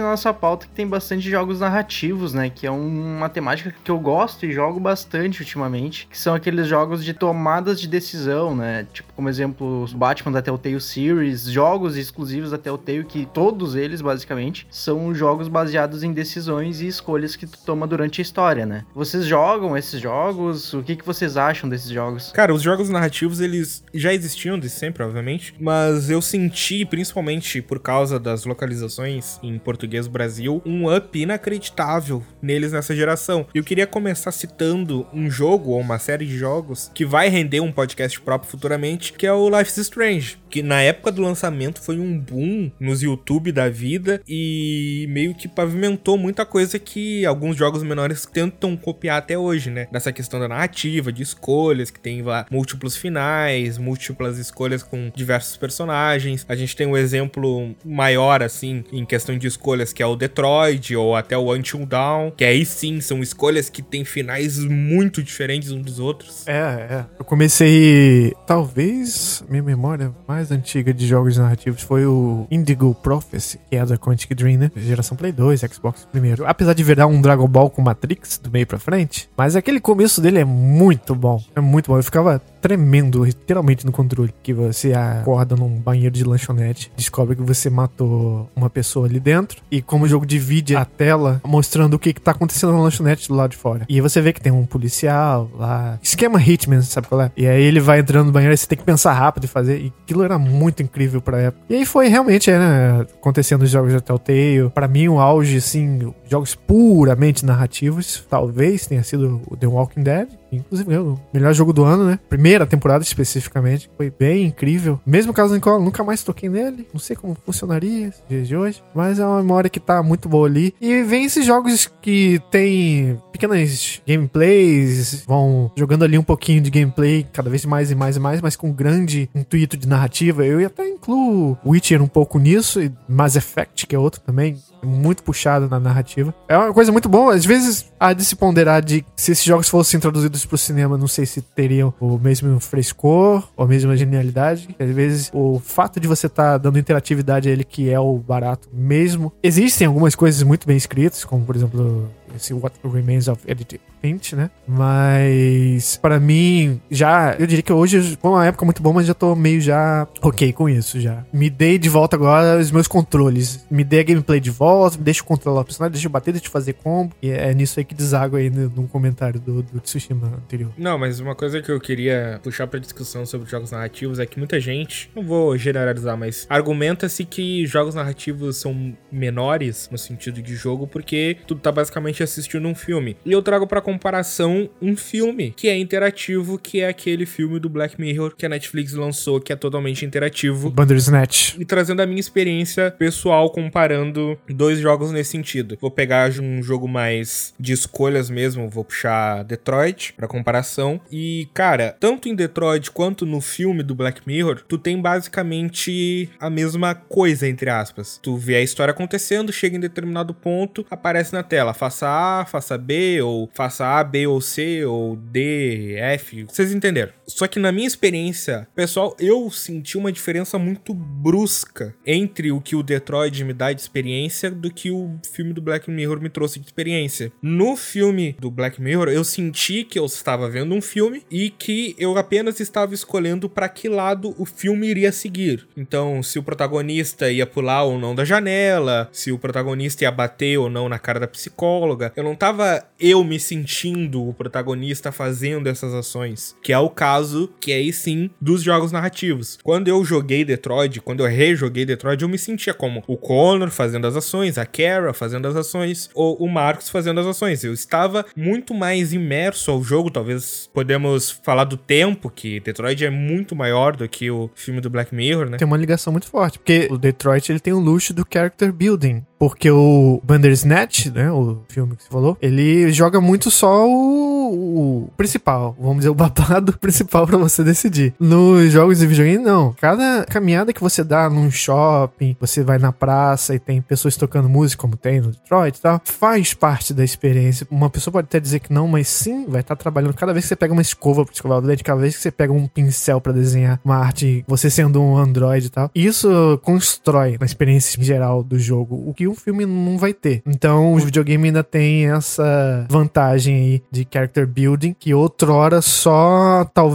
[0.00, 2.48] eu nossa pauta que tem bastante jogos narrativos, né?
[2.48, 6.06] Que é um- uma temática que eu gosto e jogo bastante ultimamente.
[6.10, 8.86] Que são aqueles jogos de tomadas de decisão, né?
[8.92, 14.00] Tipo, como exemplo, os Batman da Telltale Series, jogos exclusivos da Telltale, que todos eles,
[14.00, 18.84] basicamente, são jogos baseados em decisões e escolhas que tu toma durante a história, né?
[18.94, 20.72] Vocês jogam esses jogos?
[20.74, 22.30] O que, que vocês acham desses jogos?
[22.32, 27.80] Cara, os jogos narrativos, eles já existiam de sempre, obviamente, mas eu senti, principalmente por
[27.80, 33.46] causa das localizações em português Brasil, um up inacreditável neles nessa geração.
[33.54, 37.72] Eu queria começar citando um jogo ou uma série de jogos que vai render um
[37.72, 41.98] podcast próprio futuramente, que é o Life is Strange, que na época do lançamento foi
[41.98, 47.82] um boom nos YouTube da vida e meio que pavimentou muita coisa que alguns jogos
[47.82, 49.88] menores tentam copiar até hoje, né?
[49.90, 55.56] Dessa questão da narrativa, de escolhas, que tem lá múltiplos finais, múltiplas escolhas com diversos
[55.56, 56.46] personagens.
[56.48, 60.94] A gente tem um exemplo maior, assim, em questão de escolhas, que é o Detroit
[60.94, 65.72] ou até o Until Dawn, que aí sim são escolhas que têm finais muito diferentes
[65.72, 66.46] uns dos outros.
[66.46, 67.04] É, é.
[67.18, 68.32] Eu comecei.
[68.46, 73.96] Talvez minha memória mais antiga de jogos narrativos foi o Indigo Prophecy, que é da
[73.96, 74.70] Quantic Dream, né?
[74.76, 76.46] Geração Play 2, Xbox primeiro.
[76.46, 80.20] Apesar de virar um Dragon Ball com Matrix do meio pra frente, mas aquele começo
[80.20, 81.42] dele é muito bom.
[81.54, 81.96] É muito bom.
[81.98, 84.32] Eu ficava tremendo, literalmente, no controle.
[84.42, 89.60] Que você acorda num banheiro de lanchonete, descobre que você matou uma pessoa ali dentro,
[89.70, 93.28] e como o jogo divide a tela mostrando o que, que tá acontecendo na lanchonete
[93.28, 93.84] do lado de fora.
[93.86, 95.98] E aí você vê que tem um policial lá.
[96.02, 97.30] Esquema Hitman, sabe qual é?
[97.36, 99.80] E aí ele vai entrando no banheiro e você tem que pensar rápido e fazer.
[99.80, 101.64] E aquilo era muito incrível pra época.
[101.68, 104.70] E aí foi realmente, é, né, acontecendo os jogos da Telltale.
[104.72, 110.28] Pra mim, o auge, assim, jogos puramente narrativos, talvez tenha sido o The Walking Dead
[110.56, 112.18] inclusive ganhou o melhor jogo do ano, né?
[112.28, 113.90] Primeira temporada especificamente.
[113.96, 115.00] Foi bem incrível.
[115.06, 116.86] Mesmo caso do Nicola, nunca mais toquei nele.
[116.92, 118.82] Não sei como funcionaria esse dia de hoje.
[118.94, 120.74] Mas é uma memória que tá muito boa ali.
[120.80, 127.26] E vem esses jogos que tem pequenas gameplays, vão jogando ali um pouquinho de gameplay,
[127.32, 130.44] cada vez mais e mais e mais, mas com grande intuito de narrativa.
[130.44, 135.22] Eu até incluo Witcher um pouco nisso, e Mass Effect, que é outro também, muito
[135.22, 136.34] puxado na narrativa.
[136.48, 137.34] É uma coisa muito boa.
[137.34, 141.08] Às vezes há de se ponderar de se esses jogos fossem traduzidos pro cinema, não
[141.08, 144.74] sei se teriam o mesmo frescor ou a mesma genialidade.
[144.78, 148.16] Às vezes o fato de você estar tá dando interatividade a ele que é o
[148.18, 149.32] barato mesmo.
[149.42, 154.36] Existem algumas coisas muito bem escritas, como por exemplo esse What Remains of Edith Finch,
[154.36, 154.50] né?
[154.68, 159.14] Mas para mim, já, eu diria que hoje foi uma época muito boa, mas já
[159.14, 161.24] tô meio já ok com isso já.
[161.32, 163.64] Me dei de volta agora os meus controles.
[163.70, 166.48] Me dei a gameplay de volta, deixa eu controlar o personagem, deixa eu bater, deixa
[166.48, 167.14] eu fazer combo.
[167.22, 170.70] E é nisso aí que deságua aí no, comentário do, do Tsushima anterior.
[170.76, 174.38] Não, mas uma coisa que eu queria puxar pra discussão sobre jogos narrativos é que
[174.38, 180.54] muita gente, não vou generalizar, mas argumenta-se que jogos narrativos são menores no sentido de
[180.54, 183.16] jogo porque tudo tá basicamente assistindo um filme.
[183.24, 187.68] E eu trago para comparação um filme que é interativo, que é aquele filme do
[187.68, 190.70] Black Mirror que a Netflix lançou, que é totalmente interativo.
[190.70, 191.56] Bandersnatch.
[191.58, 195.78] E trazendo a minha experiência pessoal comparando dois jogos nesse sentido.
[195.80, 201.00] Vou pegar um jogo mais de escolhas mesmo, vou puxar Detroit para comparação.
[201.10, 206.50] E, cara, tanto em Detroit quanto no filme do Black Mirror, tu tem basicamente a
[206.50, 208.18] mesma coisa, entre aspas.
[208.22, 212.76] Tu vê a história acontecendo, chega em determinado ponto, aparece na tela, faça a, faça
[212.76, 216.44] B, ou faça A, B ou C, ou D, F.
[216.44, 217.12] Vocês entenderam.
[217.26, 222.76] Só que na minha experiência, pessoal, eu senti uma diferença muito brusca entre o que
[222.76, 226.58] o Detroit me dá de experiência do que o filme do Black Mirror me trouxe
[226.60, 227.32] de experiência.
[227.40, 231.94] No filme do Black Mirror, eu senti que eu estava vendo um filme e que
[231.98, 235.66] eu apenas estava escolhendo para que lado o filme iria seguir.
[235.76, 240.58] Então, se o protagonista ia pular ou não da janela, se o protagonista ia bater
[240.58, 245.68] ou não na cara da psicóloga, eu não tava eu me sentindo o protagonista fazendo
[245.68, 247.13] essas ações, que é o caso
[247.60, 249.58] que é aí sim dos jogos narrativos.
[249.62, 254.06] Quando eu joguei Detroit, quando eu rejoguei Detroit, eu me sentia como o Connor fazendo
[254.06, 257.64] as ações, a Kara fazendo as ações, ou o Marcos fazendo as ações.
[257.64, 263.10] Eu estava muito mais imerso ao jogo, talvez podemos falar do tempo, que Detroit é
[263.10, 265.56] muito maior do que o filme do Black Mirror, né?
[265.56, 269.22] Tem uma ligação muito forte, porque o Detroit ele tem o luxo do character building.
[269.38, 275.10] Porque o Bandersnatch, né, o filme que você falou, ele joga muito só o, o
[275.18, 278.14] principal, vamos dizer, o babado principal para você decidir.
[278.18, 279.74] Nos jogos de videogame, não.
[279.80, 284.48] Cada caminhada que você dá num shopping, você vai na praça e tem pessoas tocando
[284.48, 287.66] música, como tem no Detroit e tal, faz parte da experiência.
[287.70, 290.14] Uma pessoa pode até dizer que não, mas sim, vai estar trabalhando.
[290.14, 292.30] Cada vez que você pega uma escova pra escovar o dente, cada vez que você
[292.30, 297.36] pega um pincel para desenhar uma arte, você sendo um android e tal, isso constrói
[297.38, 300.42] na experiência em geral do jogo, o que o filme não vai ter.
[300.46, 306.93] Então, o videogame ainda tem essa vantagem aí de character building, que outrora só talvez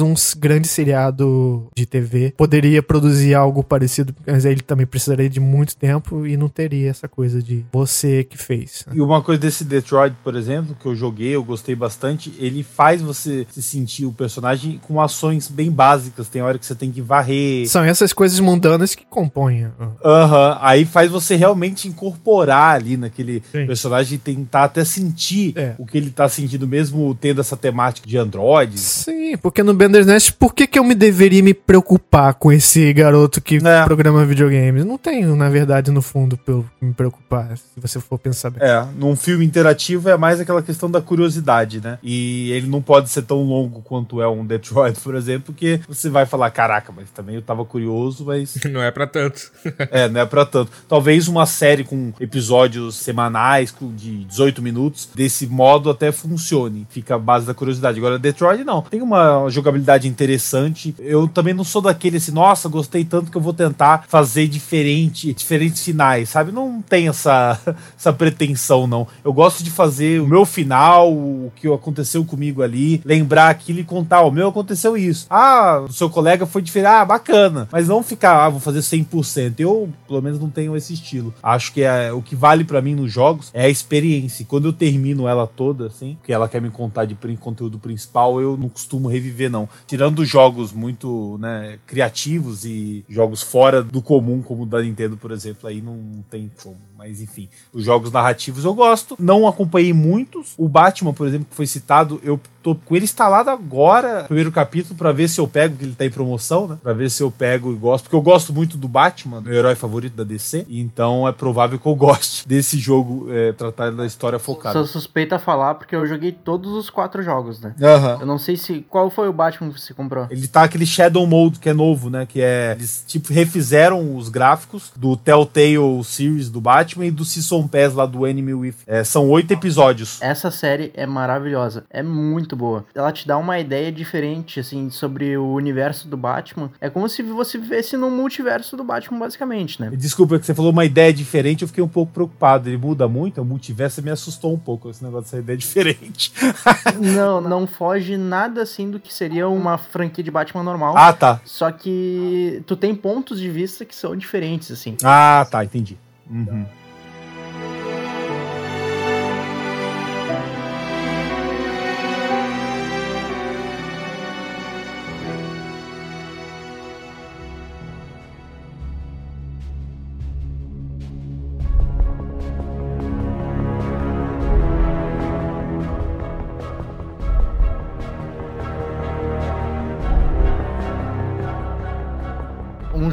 [0.00, 5.76] um grande seriado de TV poderia produzir algo parecido, mas ele também precisaria de muito
[5.76, 8.84] tempo e não teria essa coisa de você que fez.
[8.92, 13.00] E uma coisa desse Detroit, por exemplo, que eu joguei, eu gostei bastante, ele faz
[13.00, 16.28] você se sentir o personagem com ações bem básicas.
[16.28, 17.68] Tem hora que você tem que varrer.
[17.68, 19.68] São essas coisas mundanas que compõem.
[20.04, 20.58] Aham, uhum.
[20.60, 23.66] aí faz você realmente incorporar ali naquele Sim.
[23.66, 25.74] personagem e tentar até sentir é.
[25.78, 28.80] o que ele tá sentindo, mesmo tendo essa temática de androides.
[28.80, 33.40] Sim, porque no Bandersnatch, por que, que eu me deveria me preocupar com esse garoto
[33.40, 33.84] que é.
[33.84, 34.84] programa videogames?
[34.84, 38.62] Não tenho, na verdade, no fundo, pelo me preocupar, se você for pensar bem.
[38.62, 41.98] É, num filme interativo é mais aquela questão da curiosidade, né?
[42.02, 46.08] E ele não pode ser tão longo quanto é um Detroit, por exemplo, porque você
[46.08, 48.56] vai falar, caraca, mas também eu tava curioso, mas...
[48.70, 49.50] não é para tanto.
[49.90, 50.70] é, não é para tanto.
[50.88, 56.86] Talvez uma série com episódios semanais de 18 minutos, desse modo até funcione.
[56.90, 57.98] Fica a base da curiosidade.
[57.98, 58.82] Agora, Detroit não.
[58.82, 60.94] Tem uma jogabilidade interessante.
[60.98, 65.32] Eu também não sou daquele assim, nossa, gostei tanto que eu vou tentar fazer diferente,
[65.34, 66.52] diferentes finais, sabe?
[66.52, 67.58] Não tem essa,
[67.98, 69.06] essa pretensão, não.
[69.24, 73.84] Eu gosto de fazer o meu final, o que aconteceu comigo ali, lembrar aquilo e
[73.84, 75.26] contar, o meu aconteceu isso.
[75.30, 76.90] Ah, o seu colega foi diferente.
[76.90, 77.68] Ah, bacana.
[77.70, 79.54] Mas não ficar, ah, vou fazer 100%.
[79.58, 81.32] Eu, pelo menos, não tenho esse estilo.
[81.42, 84.46] Acho que é, o que vale para mim nos jogos é a experiência.
[84.48, 88.56] Quando eu termino ela toda, assim, que ela quer me contar de conteúdo principal, eu
[88.56, 89.68] não costumo reviver, não.
[89.86, 95.30] Tirando jogos muito, né, criativos e jogos fora do comum, como o da Nintendo, por
[95.30, 96.76] exemplo, aí não tem como.
[97.00, 99.16] Mas enfim, os jogos narrativos eu gosto.
[99.18, 100.52] Não acompanhei muitos.
[100.58, 104.94] O Batman, por exemplo, que foi citado, eu tô com ele instalado agora, primeiro capítulo,
[104.94, 106.78] pra ver se eu pego, que ele tá em promoção, né?
[106.82, 109.74] Pra ver se eu pego e gosto, porque eu gosto muito do Batman, meu herói
[109.74, 114.38] favorito da DC, então é provável que eu goste desse jogo, é, tratar da história
[114.38, 114.74] focada.
[114.74, 117.74] Sou suspeita a falar porque eu joguei todos os quatro jogos, né?
[117.80, 118.18] Aham.
[118.20, 118.84] Eu não sei se.
[118.88, 120.26] Qual foi o Batman que você comprou?
[120.30, 122.26] Ele tá aquele Shadow Mode que é novo, né?
[122.26, 122.74] Que é.
[122.76, 128.06] Eles tipo refizeram os gráficos do Telltale Series do Batman e do Season Pass lá
[128.06, 128.74] do Enemy With.
[128.86, 130.20] É, são oito episódios.
[130.20, 132.84] Essa série é maravilhosa, é muito boa.
[132.94, 136.70] Ela te dá uma ideia diferente, assim, sobre o universo do Batman.
[136.80, 139.90] É como se você vivesse no multiverso do Batman, basicamente, né?
[139.92, 142.68] Desculpa que você falou uma ideia diferente, eu fiquei um pouco preocupado.
[142.68, 146.32] Ele muda muito, o multiverso me assustou um pouco esse negócio dessa ideia diferente.
[146.98, 150.94] não, não foge nada assim do que seria uma franquia de Batman normal.
[150.96, 151.40] ah, tá.
[151.44, 154.96] Só que tu tem pontos de vista que são diferentes, assim.
[155.02, 155.98] Ah, tá, entendi.
[156.30, 156.64] Uhum.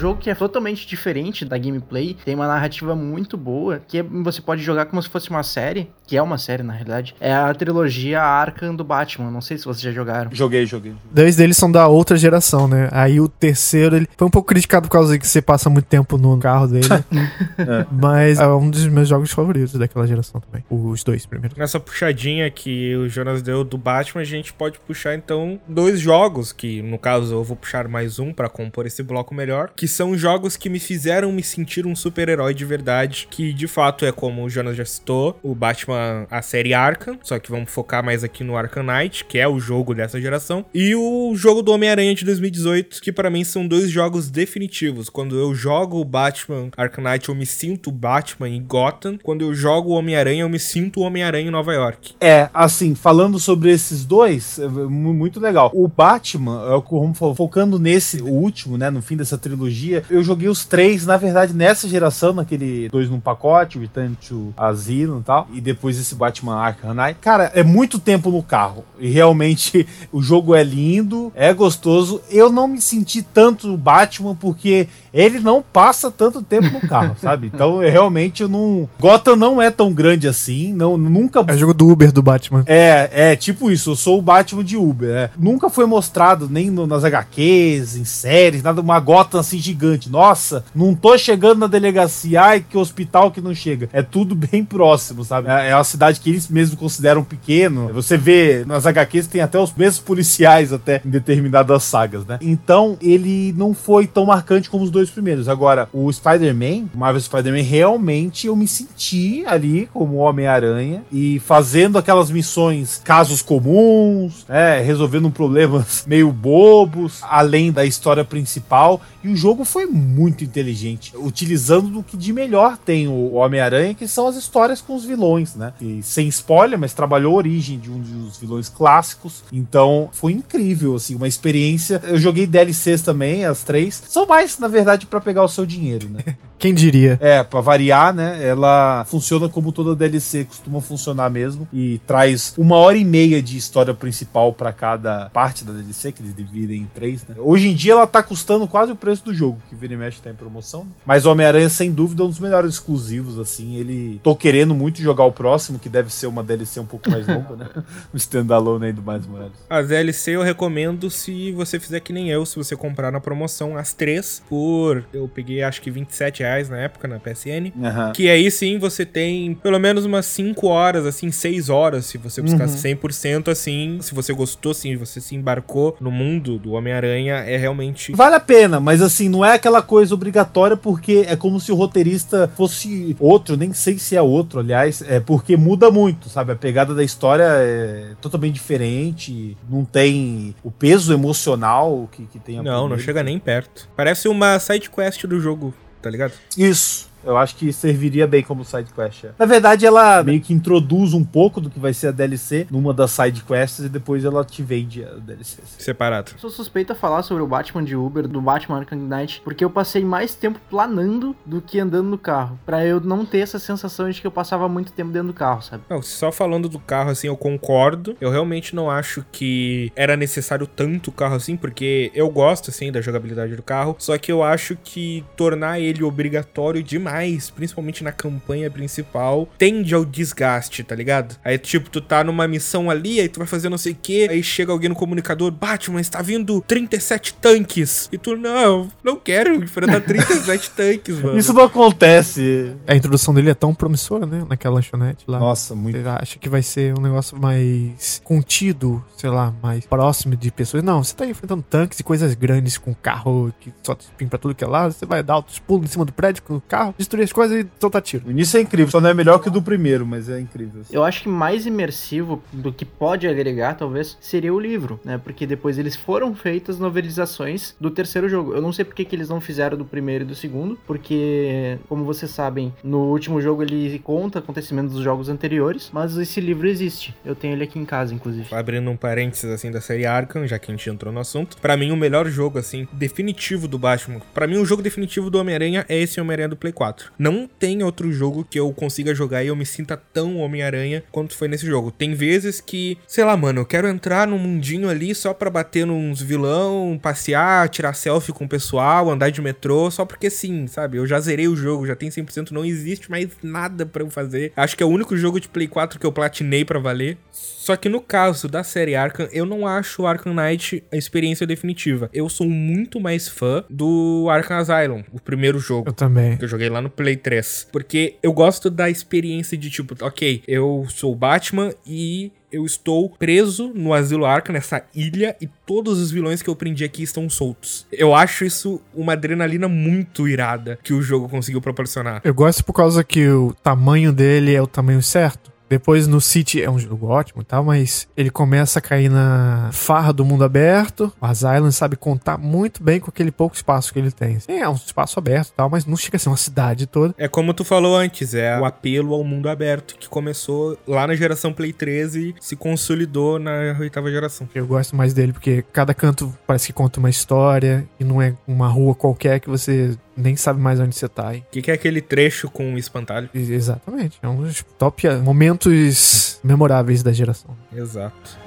[0.07, 4.41] Jogo que é totalmente diferente da gameplay, tem uma narrativa muito boa, que é- você
[4.41, 7.13] pode jogar como se fosse uma série, que é uma série na realidade.
[7.19, 9.29] É a trilogia Arkham do Batman.
[9.29, 10.29] Não sei se vocês já jogaram.
[10.33, 10.93] Joguei, joguei.
[11.11, 12.87] Dois deles são da outra geração, né?
[12.91, 16.17] Aí o terceiro, ele foi um pouco criticado por causa que você passa muito tempo
[16.17, 16.87] no carro dele.
[17.91, 20.63] Mas é um dos meus jogos favoritos daquela geração também.
[20.69, 21.57] Os dois primeiros.
[21.57, 26.53] Nessa puxadinha que o Jonas deu do Batman, a gente pode puxar então dois jogos,
[26.53, 30.15] que no caso eu vou puxar mais um pra compor esse bloco melhor, que são
[30.15, 34.43] jogos que me fizeram me sentir um super-herói de verdade, que de fato é como
[34.43, 38.43] o Jonas já citou, o Batman, a série Arkham, só que vamos focar mais aqui
[38.43, 42.23] no Arkham Knight, que é o jogo dessa geração, e o jogo do Homem-Aranha de
[42.25, 45.09] 2018, que pra mim são dois jogos definitivos.
[45.09, 49.53] Quando eu jogo o Batman Arkham Knight, eu me sinto Batman em Gotham, quando eu
[49.55, 52.13] jogo o Homem-Aranha, eu me sinto o Homem-Aranha em Nova York.
[52.21, 55.71] É, assim, falando sobre esses dois, é mu- muito legal.
[55.73, 59.17] O Batman, é o que o Romo falou, focando nesse, o último, né, no fim
[59.17, 59.76] dessa trilogia,
[60.09, 65.19] eu joguei os três, na verdade, nessa geração, naquele dois num pacote, Return to Asylum
[65.19, 67.19] e tal, e depois esse Batman Arkham Knight.
[67.19, 72.21] Cara, é muito tempo no carro, e realmente o jogo é lindo, é gostoso.
[72.30, 74.88] Eu não me senti tanto Batman porque
[75.20, 77.47] ele não passa tanto tempo no carro, sabe?
[77.53, 78.88] Então, eu, realmente, eu não...
[78.99, 82.63] Gotham não é tão grande assim, não, nunca É jogo do Uber do Batman.
[82.68, 85.09] é, é, tipo isso, eu sou o Batman de Uber.
[85.09, 85.30] é.
[85.38, 90.09] Nunca foi mostrado, nem no- nas HQs, em séries, nada, uma gota assim gigante.
[90.09, 93.89] Nossa, não tô chegando na delegacia, ai, que hospital que não chega.
[93.93, 95.49] É tudo bem próximo, sabe?
[95.49, 97.89] É, é uma cidade que eles mesmos consideram pequeno.
[97.93, 102.38] Você vê, nas HQs tem até os mesmos policiais até em determinadas sagas, né?
[102.41, 105.47] Então, ele não foi tão marcante como os dois primeiros.
[105.49, 112.31] Agora, o Spider-Man, Marvel Spider-Man, realmente eu me senti ali como Homem-Aranha e fazendo aquelas
[112.31, 119.01] missões, casos comuns, é, resolvendo problemas meio bobos, além da história principal.
[119.23, 124.07] E o jogo foi muito inteligente, utilizando do que de melhor tem o Homem-Aranha, que
[124.07, 125.73] são as histórias com os vilões, né?
[125.81, 129.43] E sem spoiler, mas trabalhou a origem de um dos vilões clássicos.
[129.51, 132.01] Então foi incrível, assim, uma experiência.
[132.05, 134.01] Eu joguei DLCs também, as três.
[134.07, 136.23] São mais, na verdade, pra pegar o seu dinheiro, né?
[136.59, 137.17] Quem diria?
[137.21, 138.45] É, pra variar, né?
[138.45, 141.67] Ela funciona como toda DLC costuma funcionar mesmo.
[141.71, 146.21] E traz uma hora e meia de história principal pra cada parte da DLC, que
[146.21, 147.35] eles dividem em três, né?
[147.37, 150.19] Hoje em dia ela tá custando quase o preço do jogo, que vira e mexe
[150.21, 150.81] tá em promoção.
[150.83, 150.89] né?
[151.05, 153.75] Mas o Homem-Aranha, sem dúvida, é um dos melhores exclusivos, assim.
[153.75, 154.19] Ele.
[154.23, 157.55] Tô querendo muito jogar o próximo, que deve ser uma DLC um pouco mais longa,
[157.55, 157.67] né?
[158.13, 159.53] O standalone aí do Mais Morales.
[159.69, 163.77] A DLC eu recomendo se você fizer que nem eu, se você comprar na promoção
[163.77, 165.03] as três por.
[165.13, 167.71] Eu peguei acho que 27 reais na época na PSN.
[167.83, 168.11] Aham.
[168.13, 172.41] Que aí sim você tem pelo menos umas 5 horas, assim, 6 horas, se você
[172.41, 173.97] buscar 100% assim.
[174.01, 178.11] Se você gostou, assim, você se embarcou no mundo do Homem-Aranha, é realmente.
[178.13, 181.75] Vale a pena, mas assim, não é aquela coisa obrigatória porque é como se o
[181.75, 186.51] roteirista fosse outro, nem sei se é outro, aliás, é porque muda muito, sabe?
[186.51, 192.59] A pegada da história é totalmente diferente, não tem o peso emocional que, que tem
[192.59, 193.03] a Não, não primeira.
[193.03, 193.89] chega nem perto.
[193.95, 195.73] Parece uma side quest do jogo,
[196.07, 196.33] tá ligado?
[196.57, 197.09] Isso.
[197.28, 199.25] Eu acho que serviria bem como side quest.
[199.25, 199.32] é.
[199.38, 202.93] Na verdade, ela meio que introduz um pouco do que vai ser a DLC numa
[202.93, 205.61] das side quests e depois ela te vende a DLC.
[205.78, 206.32] Separado.
[206.38, 209.69] Sou suspeito a falar sobre o Batman de Uber, do Batman Arkham Knight, porque eu
[209.69, 212.57] passei mais tempo planando do que andando no carro.
[212.65, 215.61] Pra eu não ter essa sensação de que eu passava muito tempo dentro do carro,
[215.61, 215.84] sabe?
[215.89, 218.15] Não, só falando do carro, assim, eu concordo.
[218.21, 222.91] Eu realmente não acho que era necessário tanto o carro assim, porque eu gosto, assim,
[222.91, 223.95] da jogabilidade do carro.
[223.99, 227.16] Só que eu acho que tornar ele obrigatório demais,
[227.55, 231.36] principalmente na campanha principal, tende ao desgaste, tá ligado?
[231.43, 234.28] Aí, tipo, tu tá numa missão ali, aí tu vai fazer não sei o quê,
[234.30, 238.09] aí chega alguém no comunicador, Batman, está vindo 37 tanques.
[238.11, 241.38] E tu, não, não quero enfrentar 37 tanques, mano.
[241.38, 242.76] Isso não acontece.
[242.86, 244.45] A introdução dele é tão promissora, né?
[244.49, 245.39] Naquela lanchonete lá.
[245.39, 245.97] Nossa, muito.
[245.97, 250.84] Você acha que vai ser um negócio mais contido, sei lá, mais próximo de pessoas.
[250.84, 254.39] Não, você tá enfrentando tanques e coisas grandes com carro que só te espinha pra
[254.39, 254.93] tudo que é lado.
[254.93, 257.61] Você vai dar altos pulos em cima do prédio com o carro, destruir as coisas
[257.61, 258.27] e soltar tiro.
[258.27, 260.81] O início é incrível, só não é melhor que o do primeiro, mas é incrível.
[260.91, 265.17] Eu acho que mais imersivo do que pode agregar, talvez, seria o livro, né?
[265.17, 268.53] Porque depois eles foram feitas novelizações do terceiro jogo.
[268.53, 272.03] Eu não sei porque que eles não fizeram do primeiro e do segundo, porque, como
[272.03, 277.15] vocês sabem, no último jogo ele conta acontecimentos dos jogos anteriores, mas esse livro existe.
[277.25, 278.53] Eu tenho ele aqui em casa, inclusive.
[278.53, 281.57] Abrindo um parênteses assim da série Arkham, já que a gente entrou no assunto.
[281.57, 284.19] Pra mim, o melhor jogo, assim, definitivo do Batman.
[284.33, 286.86] Pra mim, o jogo definitivo do Homem-Aranha é esse Homem-Aranha do Play 4.
[287.17, 291.35] Não tem outro jogo que eu consiga jogar e eu me sinta tão Homem-Aranha quanto
[291.35, 291.91] foi nesse jogo.
[291.91, 295.85] Tem vezes que, sei lá, mano, eu quero entrar num mundinho ali só pra bater
[295.85, 300.97] nos vilão, passear, tirar selfie com o pessoal, andar de metrô, só porque sim, sabe?
[300.97, 304.51] Eu já zerei o jogo, já tem 100%, não existe mais nada pra eu fazer.
[304.55, 307.17] Acho que é o único jogo de Play 4 que eu platinei pra valer.
[307.31, 311.45] Só que no caso da série Arkham, eu não acho o Arkham Knight a experiência
[311.45, 312.09] definitiva.
[312.13, 315.89] Eu sou muito mais fã do Arkham Asylum, o primeiro jogo.
[315.89, 316.38] Eu também.
[316.38, 317.67] Que eu joguei lá no Play 3.
[317.71, 323.09] Porque eu gosto da experiência de tipo, ok, eu sou o Batman e eu estou
[323.09, 327.30] preso no Asilo Arkham, nessa ilha, e todos os vilões que eu prendi aqui estão
[327.30, 327.86] soltos.
[327.91, 332.21] Eu acho isso uma adrenalina muito irada que o jogo conseguiu proporcionar.
[332.23, 335.51] Eu gosto por causa que o tamanho dele é o tamanho certo.
[335.70, 339.70] Depois no City é um jogo ótimo e tal, mas ele começa a cair na
[339.72, 341.11] farra do mundo aberto.
[341.20, 344.39] O Asylum sabe contar muito bem com aquele pouco espaço que ele tem.
[344.39, 347.13] Sim, é um espaço aberto e tal, mas não chega a ser uma cidade toda.
[347.18, 351.15] É como tu falou antes, é o apelo ao mundo aberto que começou lá na
[351.15, 354.47] geração Play 13 e se consolidou na oitava geração.
[354.53, 358.36] Eu gosto mais dele porque cada canto parece que conta uma história e não é
[358.47, 361.32] uma rua qualquer que você nem sabe mais onde você tá.
[361.32, 363.30] O que, que é aquele trecho com o espantalho?
[363.34, 364.18] Exatamente.
[364.22, 367.55] É um dos top momentos memoráveis da geração.
[367.74, 368.46] Exato.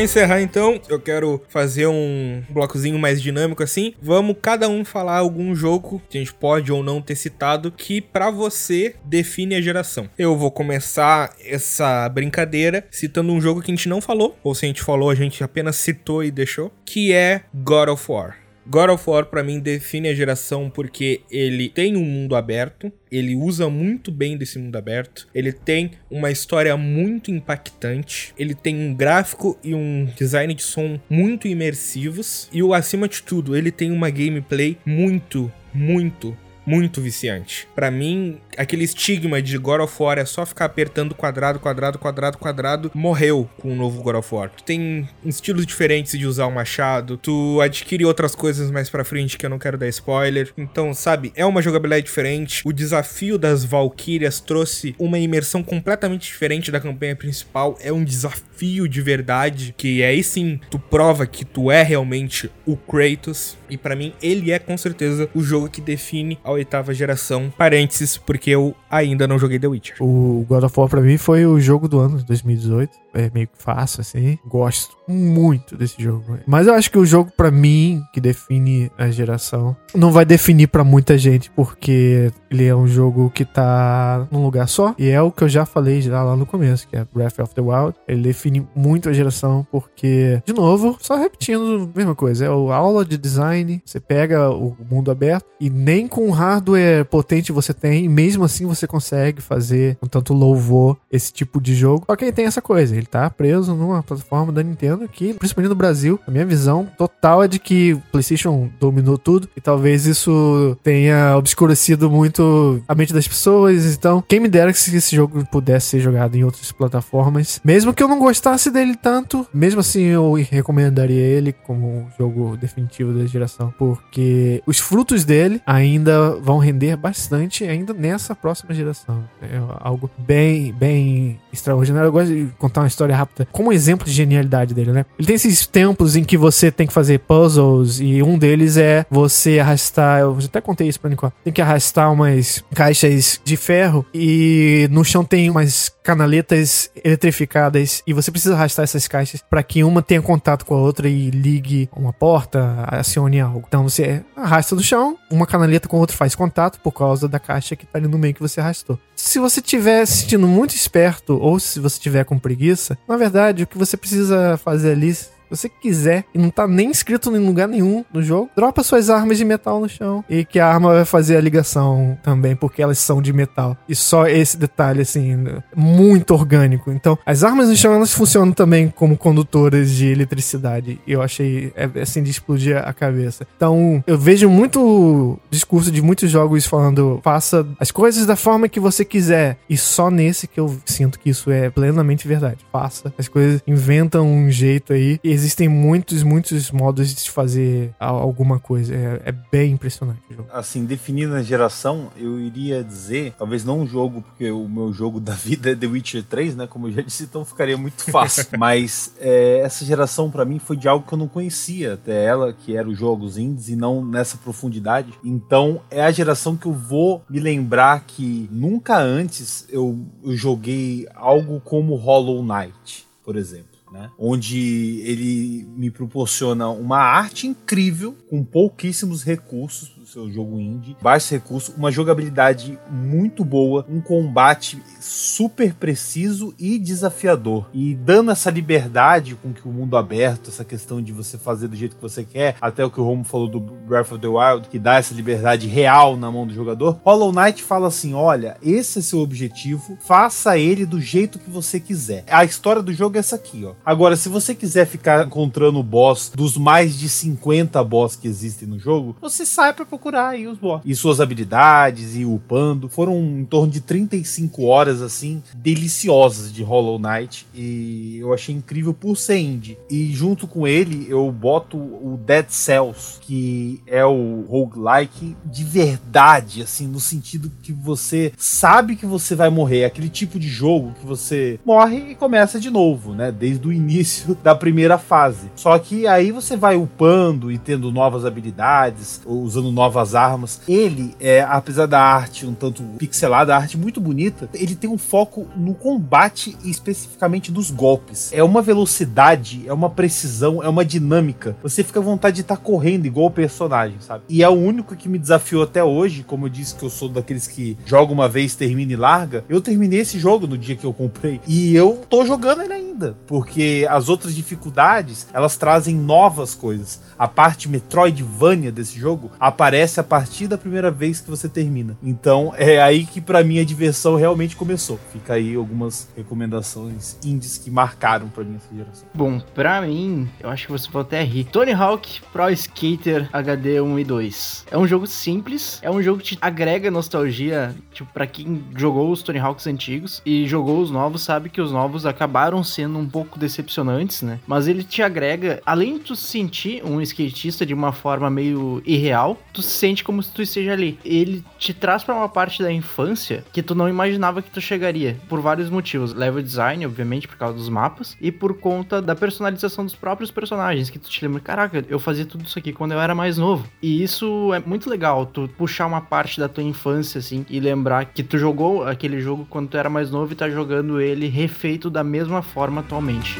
[0.00, 3.92] Pra encerrar então, eu quero fazer um blocozinho mais dinâmico assim.
[4.00, 8.00] Vamos cada um falar algum jogo que a gente pode ou não ter citado que
[8.00, 10.08] pra você define a geração.
[10.16, 14.64] Eu vou começar essa brincadeira citando um jogo que a gente não falou, ou se
[14.64, 18.39] a gente falou, a gente apenas citou e deixou, que é God of War.
[18.70, 23.34] God of War pra mim define a geração porque ele tem um mundo aberto, ele
[23.34, 28.94] usa muito bem desse mundo aberto, ele tem uma história muito impactante, ele tem um
[28.94, 33.90] gráfico e um design de som muito imersivos e o acima de tudo, ele tem
[33.90, 37.66] uma gameplay muito, muito muito viciante.
[37.74, 42.38] Pra mim, aquele estigma de God of War é só ficar apertando quadrado, quadrado, quadrado,
[42.38, 44.50] quadrado, morreu com o novo God of War.
[44.50, 49.36] Tu tem estilos diferentes de usar o machado, tu adquire outras coisas mais pra frente
[49.36, 50.52] que eu não quero dar spoiler.
[50.56, 52.62] Então, sabe, é uma jogabilidade diferente.
[52.64, 57.76] O desafio das Valkyrias trouxe uma imersão completamente diferente da campanha principal.
[57.80, 62.76] É um desafio de verdade, que aí sim, tu prova que tu é realmente o
[62.76, 63.58] Kratos.
[63.68, 67.52] E pra mim, ele é com certeza o jogo que define a oitava geração.
[67.56, 69.96] Parênteses, porque eu ainda não joguei The Witcher.
[70.00, 72.96] O God of War pra mim foi o jogo do ano de 2018.
[73.14, 74.38] É meio que fácil, assim.
[74.46, 76.38] Gosto muito desse jogo.
[76.46, 80.68] Mas eu acho que o jogo, pra mim, que define a geração, não vai definir
[80.68, 84.94] pra muita gente, porque ele é um jogo que tá num lugar só.
[84.98, 87.54] E é o que eu já falei já lá no começo, que é Breath of
[87.54, 87.94] the Wild.
[88.06, 92.44] Ele define muito a geração, porque, de novo, só repetindo a mesma coisa.
[92.44, 97.52] É a aula de design, você pega o mundo aberto e nem com hardware potente
[97.52, 102.04] você tem, mesmo assim você consegue fazer com tanto louvor esse tipo de jogo.
[102.06, 105.70] Só que aí tem essa coisa, Ele tá preso numa plataforma da Nintendo que, principalmente
[105.70, 110.06] no Brasil, a minha visão total é de que o PlayStation dominou tudo e talvez
[110.06, 113.94] isso tenha obscurecido muito a mente das pessoas.
[113.94, 117.60] Então, quem me dera que esse jogo pudesse ser jogado em outras plataformas.
[117.64, 122.56] Mesmo que eu não gostasse dele tanto, mesmo assim eu recomendaria ele como um jogo
[122.56, 129.24] definitivo da geração, porque os frutos dele ainda vão render bastante ainda nessa próxima geração.
[129.42, 132.08] É algo bem, bem extraordinário.
[132.08, 135.04] Eu gosto de contar uma história rápida como exemplo de genialidade dele, né?
[135.18, 139.04] Ele tem esses tempos em que você tem que fazer puzzles e um deles é
[139.10, 144.04] você arrastar, eu até contei isso pra Nicole, tem que arrastar umas caixas de ferro
[144.14, 149.84] e no chão tem umas canaletas eletrificadas e você precisa arrastar essas caixas para que
[149.84, 153.64] uma tenha contato com a outra e ligue uma porta, acione algo.
[153.68, 157.38] Então você arrasta do chão, uma canaleta com a outra faz contato por causa da
[157.38, 158.98] caixa que tá ali no meio que você arrastou.
[159.14, 163.62] Se você estiver se sentindo muito esperto ou se você estiver com preguiça, na verdade
[163.62, 165.14] o que você precisa fazer ali
[165.50, 169.38] você quiser e não tá nem escrito em lugar nenhum no jogo, dropa suas armas
[169.38, 172.98] de metal no chão e que a arma vai fazer a ligação também, porque elas
[172.98, 173.76] são de metal.
[173.88, 175.36] E só esse detalhe, assim,
[175.74, 176.90] muito orgânico.
[176.90, 181.00] Então, as armas no chão, elas funcionam também como condutoras de eletricidade.
[181.06, 183.46] Eu achei, é, assim, de explodir a cabeça.
[183.56, 188.78] Então, eu vejo muito discurso de muitos jogos falando, faça as coisas da forma que
[188.78, 189.58] você quiser.
[189.68, 192.58] E só nesse que eu sinto que isso é plenamente verdade.
[192.70, 195.18] Faça as coisas, inventam um jeito aí.
[195.22, 198.94] E existem muitos, muitos modos de fazer alguma coisa.
[198.94, 200.48] É, é bem impressionante o jogo.
[200.52, 205.18] Assim, definindo a geração, eu iria dizer, talvez não um jogo, porque o meu jogo
[205.18, 206.66] da vida é The Witcher 3, né?
[206.66, 208.46] Como eu já disse, então ficaria muito fácil.
[208.58, 212.52] Mas é, essa geração, para mim, foi de algo que eu não conhecia até ela,
[212.52, 215.12] que era os jogos indies e não nessa profundidade.
[215.24, 221.08] Então, é a geração que eu vou me lembrar que nunca antes eu, eu joguei
[221.14, 224.10] algo como Hollow Knight, por exemplo né?
[224.18, 231.74] Onde ele me proporciona uma arte incrível com pouquíssimos recursos seu jogo indie, baixos recursos,
[231.76, 237.68] uma jogabilidade muito boa, um combate super preciso e desafiador.
[237.72, 241.76] E dando essa liberdade com que o mundo aberto, essa questão de você fazer do
[241.76, 244.68] jeito que você quer, até o que o Romo falou do Breath of the Wild,
[244.68, 246.98] que dá essa liberdade real na mão do jogador.
[247.04, 251.78] Hollow Knight fala assim: olha, esse é seu objetivo, faça ele do jeito que você
[251.78, 252.24] quiser.
[252.28, 253.74] A história do jogo é essa aqui, ó.
[253.84, 258.66] Agora, se você quiser ficar encontrando o boss dos mais de 50 boss que existem
[258.66, 260.82] no jogo, você sai pra procurar aí os boss.
[260.84, 262.88] E suas habilidades e upando.
[262.88, 267.46] Foram em torno de 35 horas, assim, deliciosas de Hollow Knight.
[267.54, 269.78] E eu achei incrível por ser indie.
[269.90, 276.62] E junto com ele, eu boto o Dead Cells, que é o roguelike de verdade,
[276.62, 279.84] assim, no sentido que você sabe que você vai morrer.
[279.84, 283.30] Aquele tipo de jogo que você morre e começa de novo, né?
[283.32, 285.50] Desde o início da primeira fase.
[285.54, 290.60] Só que aí você vai upando e tendo novas habilidades, usando novas novas armas.
[290.68, 294.96] Ele, é, apesar da arte um tanto pixelada, a arte muito bonita, ele tem um
[294.96, 298.30] foco no combate e especificamente dos golpes.
[298.32, 301.56] É uma velocidade, é uma precisão, é uma dinâmica.
[301.62, 304.22] Você fica à vontade de estar tá correndo igual o personagem, sabe?
[304.28, 307.08] E é o único que me desafiou até hoje, como eu disse que eu sou
[307.08, 309.44] daqueles que joga uma vez, termina e larga.
[309.48, 313.16] Eu terminei esse jogo no dia que eu comprei e eu tô jogando ele ainda,
[313.26, 317.00] porque as outras dificuldades, elas trazem novas coisas.
[317.18, 321.96] A parte Metroidvania desse jogo aparece acontece a partir da primeira vez que você termina.
[322.02, 324.98] Então é aí que para mim a diversão realmente começou.
[325.12, 329.08] Fica aí algumas recomendações indies que marcaram para mim essa geração.
[329.14, 331.44] Bom, para mim, eu acho que você pode até rir.
[331.44, 334.66] Tony Hawk Pro Skater HD 1 e 2.
[334.70, 339.10] É um jogo simples, é um jogo que te agrega nostalgia, tipo, para quem jogou
[339.10, 343.08] os Tony Hawks antigos e jogou os novos, sabe que os novos acabaram sendo um
[343.08, 344.40] pouco decepcionantes, né?
[344.46, 349.38] Mas ele te agrega, além de tu sentir um skatista de uma forma meio irreal,
[349.52, 350.98] tu sente como se tu esteja ali.
[351.04, 355.16] Ele te traz para uma parte da infância que tu não imaginava que tu chegaria,
[355.28, 356.14] por vários motivos.
[356.14, 360.90] Level design, obviamente, por causa dos mapas, e por conta da personalização dos próprios personagens,
[360.90, 363.66] que tu te lembra, caraca, eu fazia tudo isso aqui quando eu era mais novo.
[363.82, 368.06] E isso é muito legal, tu puxar uma parte da tua infância, assim, e lembrar
[368.06, 371.90] que tu jogou aquele jogo quando tu era mais novo e tá jogando ele refeito
[371.90, 373.38] da mesma forma atualmente.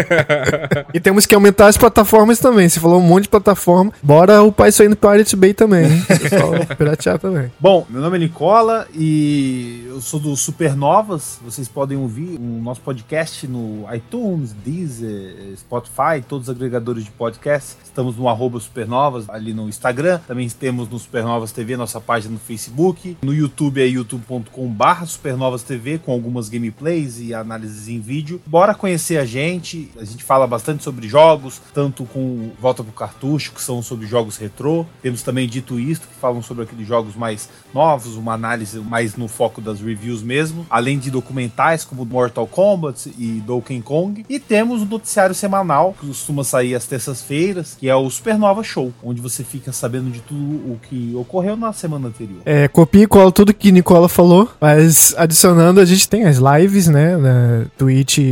[0.92, 2.68] e temos que aumentar as plataformas também.
[2.68, 3.92] Você falou um monte de plataforma.
[4.02, 6.04] Bora upar isso aí no Pirate Bay também, hein?
[6.06, 7.50] Pessoal, piratear também.
[7.58, 11.38] Bom, meu nome é Nicola e eu sou do Supernovas.
[11.44, 17.76] Vocês podem ouvir o nosso podcast no iTunes, Deezer, Spotify, todos os agregadores de podcast.
[17.84, 20.20] Estamos no arroba Supernovas, ali no Instagram.
[20.26, 23.16] Também temos no Supernovas TV, nossa página no Facebook.
[23.22, 28.40] No YouTube é youtube.com barra Supernovas TV, com algumas gameplays e análises em vídeo.
[28.46, 29.90] Bora conhecer a gente.
[29.98, 34.36] A gente fala bastante sobre jogos, tanto com Volta pro Cartucho, que são sobre jogos
[34.36, 34.86] retrô.
[35.02, 39.28] Temos também Dito Isto, que falam sobre aqueles jogos mais novos, uma análise mais no
[39.28, 40.66] foco das reviews mesmo.
[40.70, 44.24] Além de documentais como Mortal Kombat e Donkey Kong.
[44.28, 48.92] E temos o noticiário semanal, que costuma sair às terças-feiras, que é o Supernova Show,
[49.02, 52.40] onde você fica sabendo de tudo o que ocorreu na semana anterior.
[52.44, 56.88] É, copia e cola tudo que Nicola falou, mas adicionando, a gente tem as lives,
[56.88, 57.89] né, na Twitch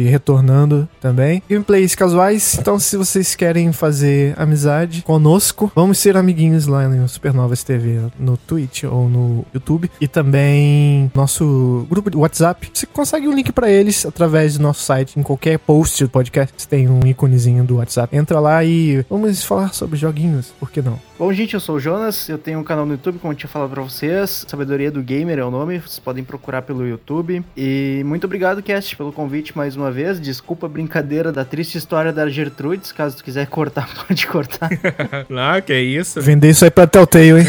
[0.08, 1.42] retornando também.
[1.48, 7.62] Gameplays casuais, então se vocês querem fazer amizade conosco, vamos ser amiguinhos lá no Supernovas
[7.62, 9.90] TV, no Twitch ou no YouTube.
[10.00, 12.70] E também nosso grupo de WhatsApp.
[12.72, 15.18] Você consegue um link pra eles através do nosso site.
[15.18, 18.16] Em qualquer post do podcast tem um íconezinho do WhatsApp.
[18.16, 21.07] Entra lá e vamos falar sobre joguinhos, por que não?
[21.18, 23.48] Bom, gente, eu sou o Jonas, eu tenho um canal no YouTube, como eu tinha
[23.48, 24.44] falado pra vocês.
[24.46, 27.42] Sabedoria do Gamer é o nome, vocês podem procurar pelo YouTube.
[27.56, 30.20] E muito obrigado, Cast, pelo convite mais uma vez.
[30.20, 34.70] Desculpa a brincadeira da triste história da Gertrudes, caso tu quiser cortar, pode cortar.
[35.28, 36.22] Não, que isso.
[36.22, 37.46] Vender isso aí pra Telltale, hein?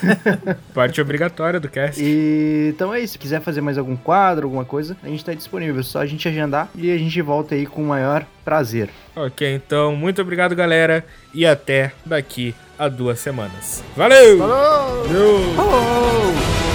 [0.72, 2.02] Parte obrigatória do cast.
[2.02, 5.34] E então é isso, se quiser fazer mais algum quadro, alguma coisa, a gente tá
[5.34, 8.88] disponível, só a gente agendar e a gente volta aí com o maior prazer.
[9.16, 11.04] Ok, então, muito obrigado, galera.
[11.32, 13.82] E até daqui a duas semanas.
[13.96, 14.38] Valeu!
[14.38, 15.54] Falou!
[15.54, 16.73] Falou!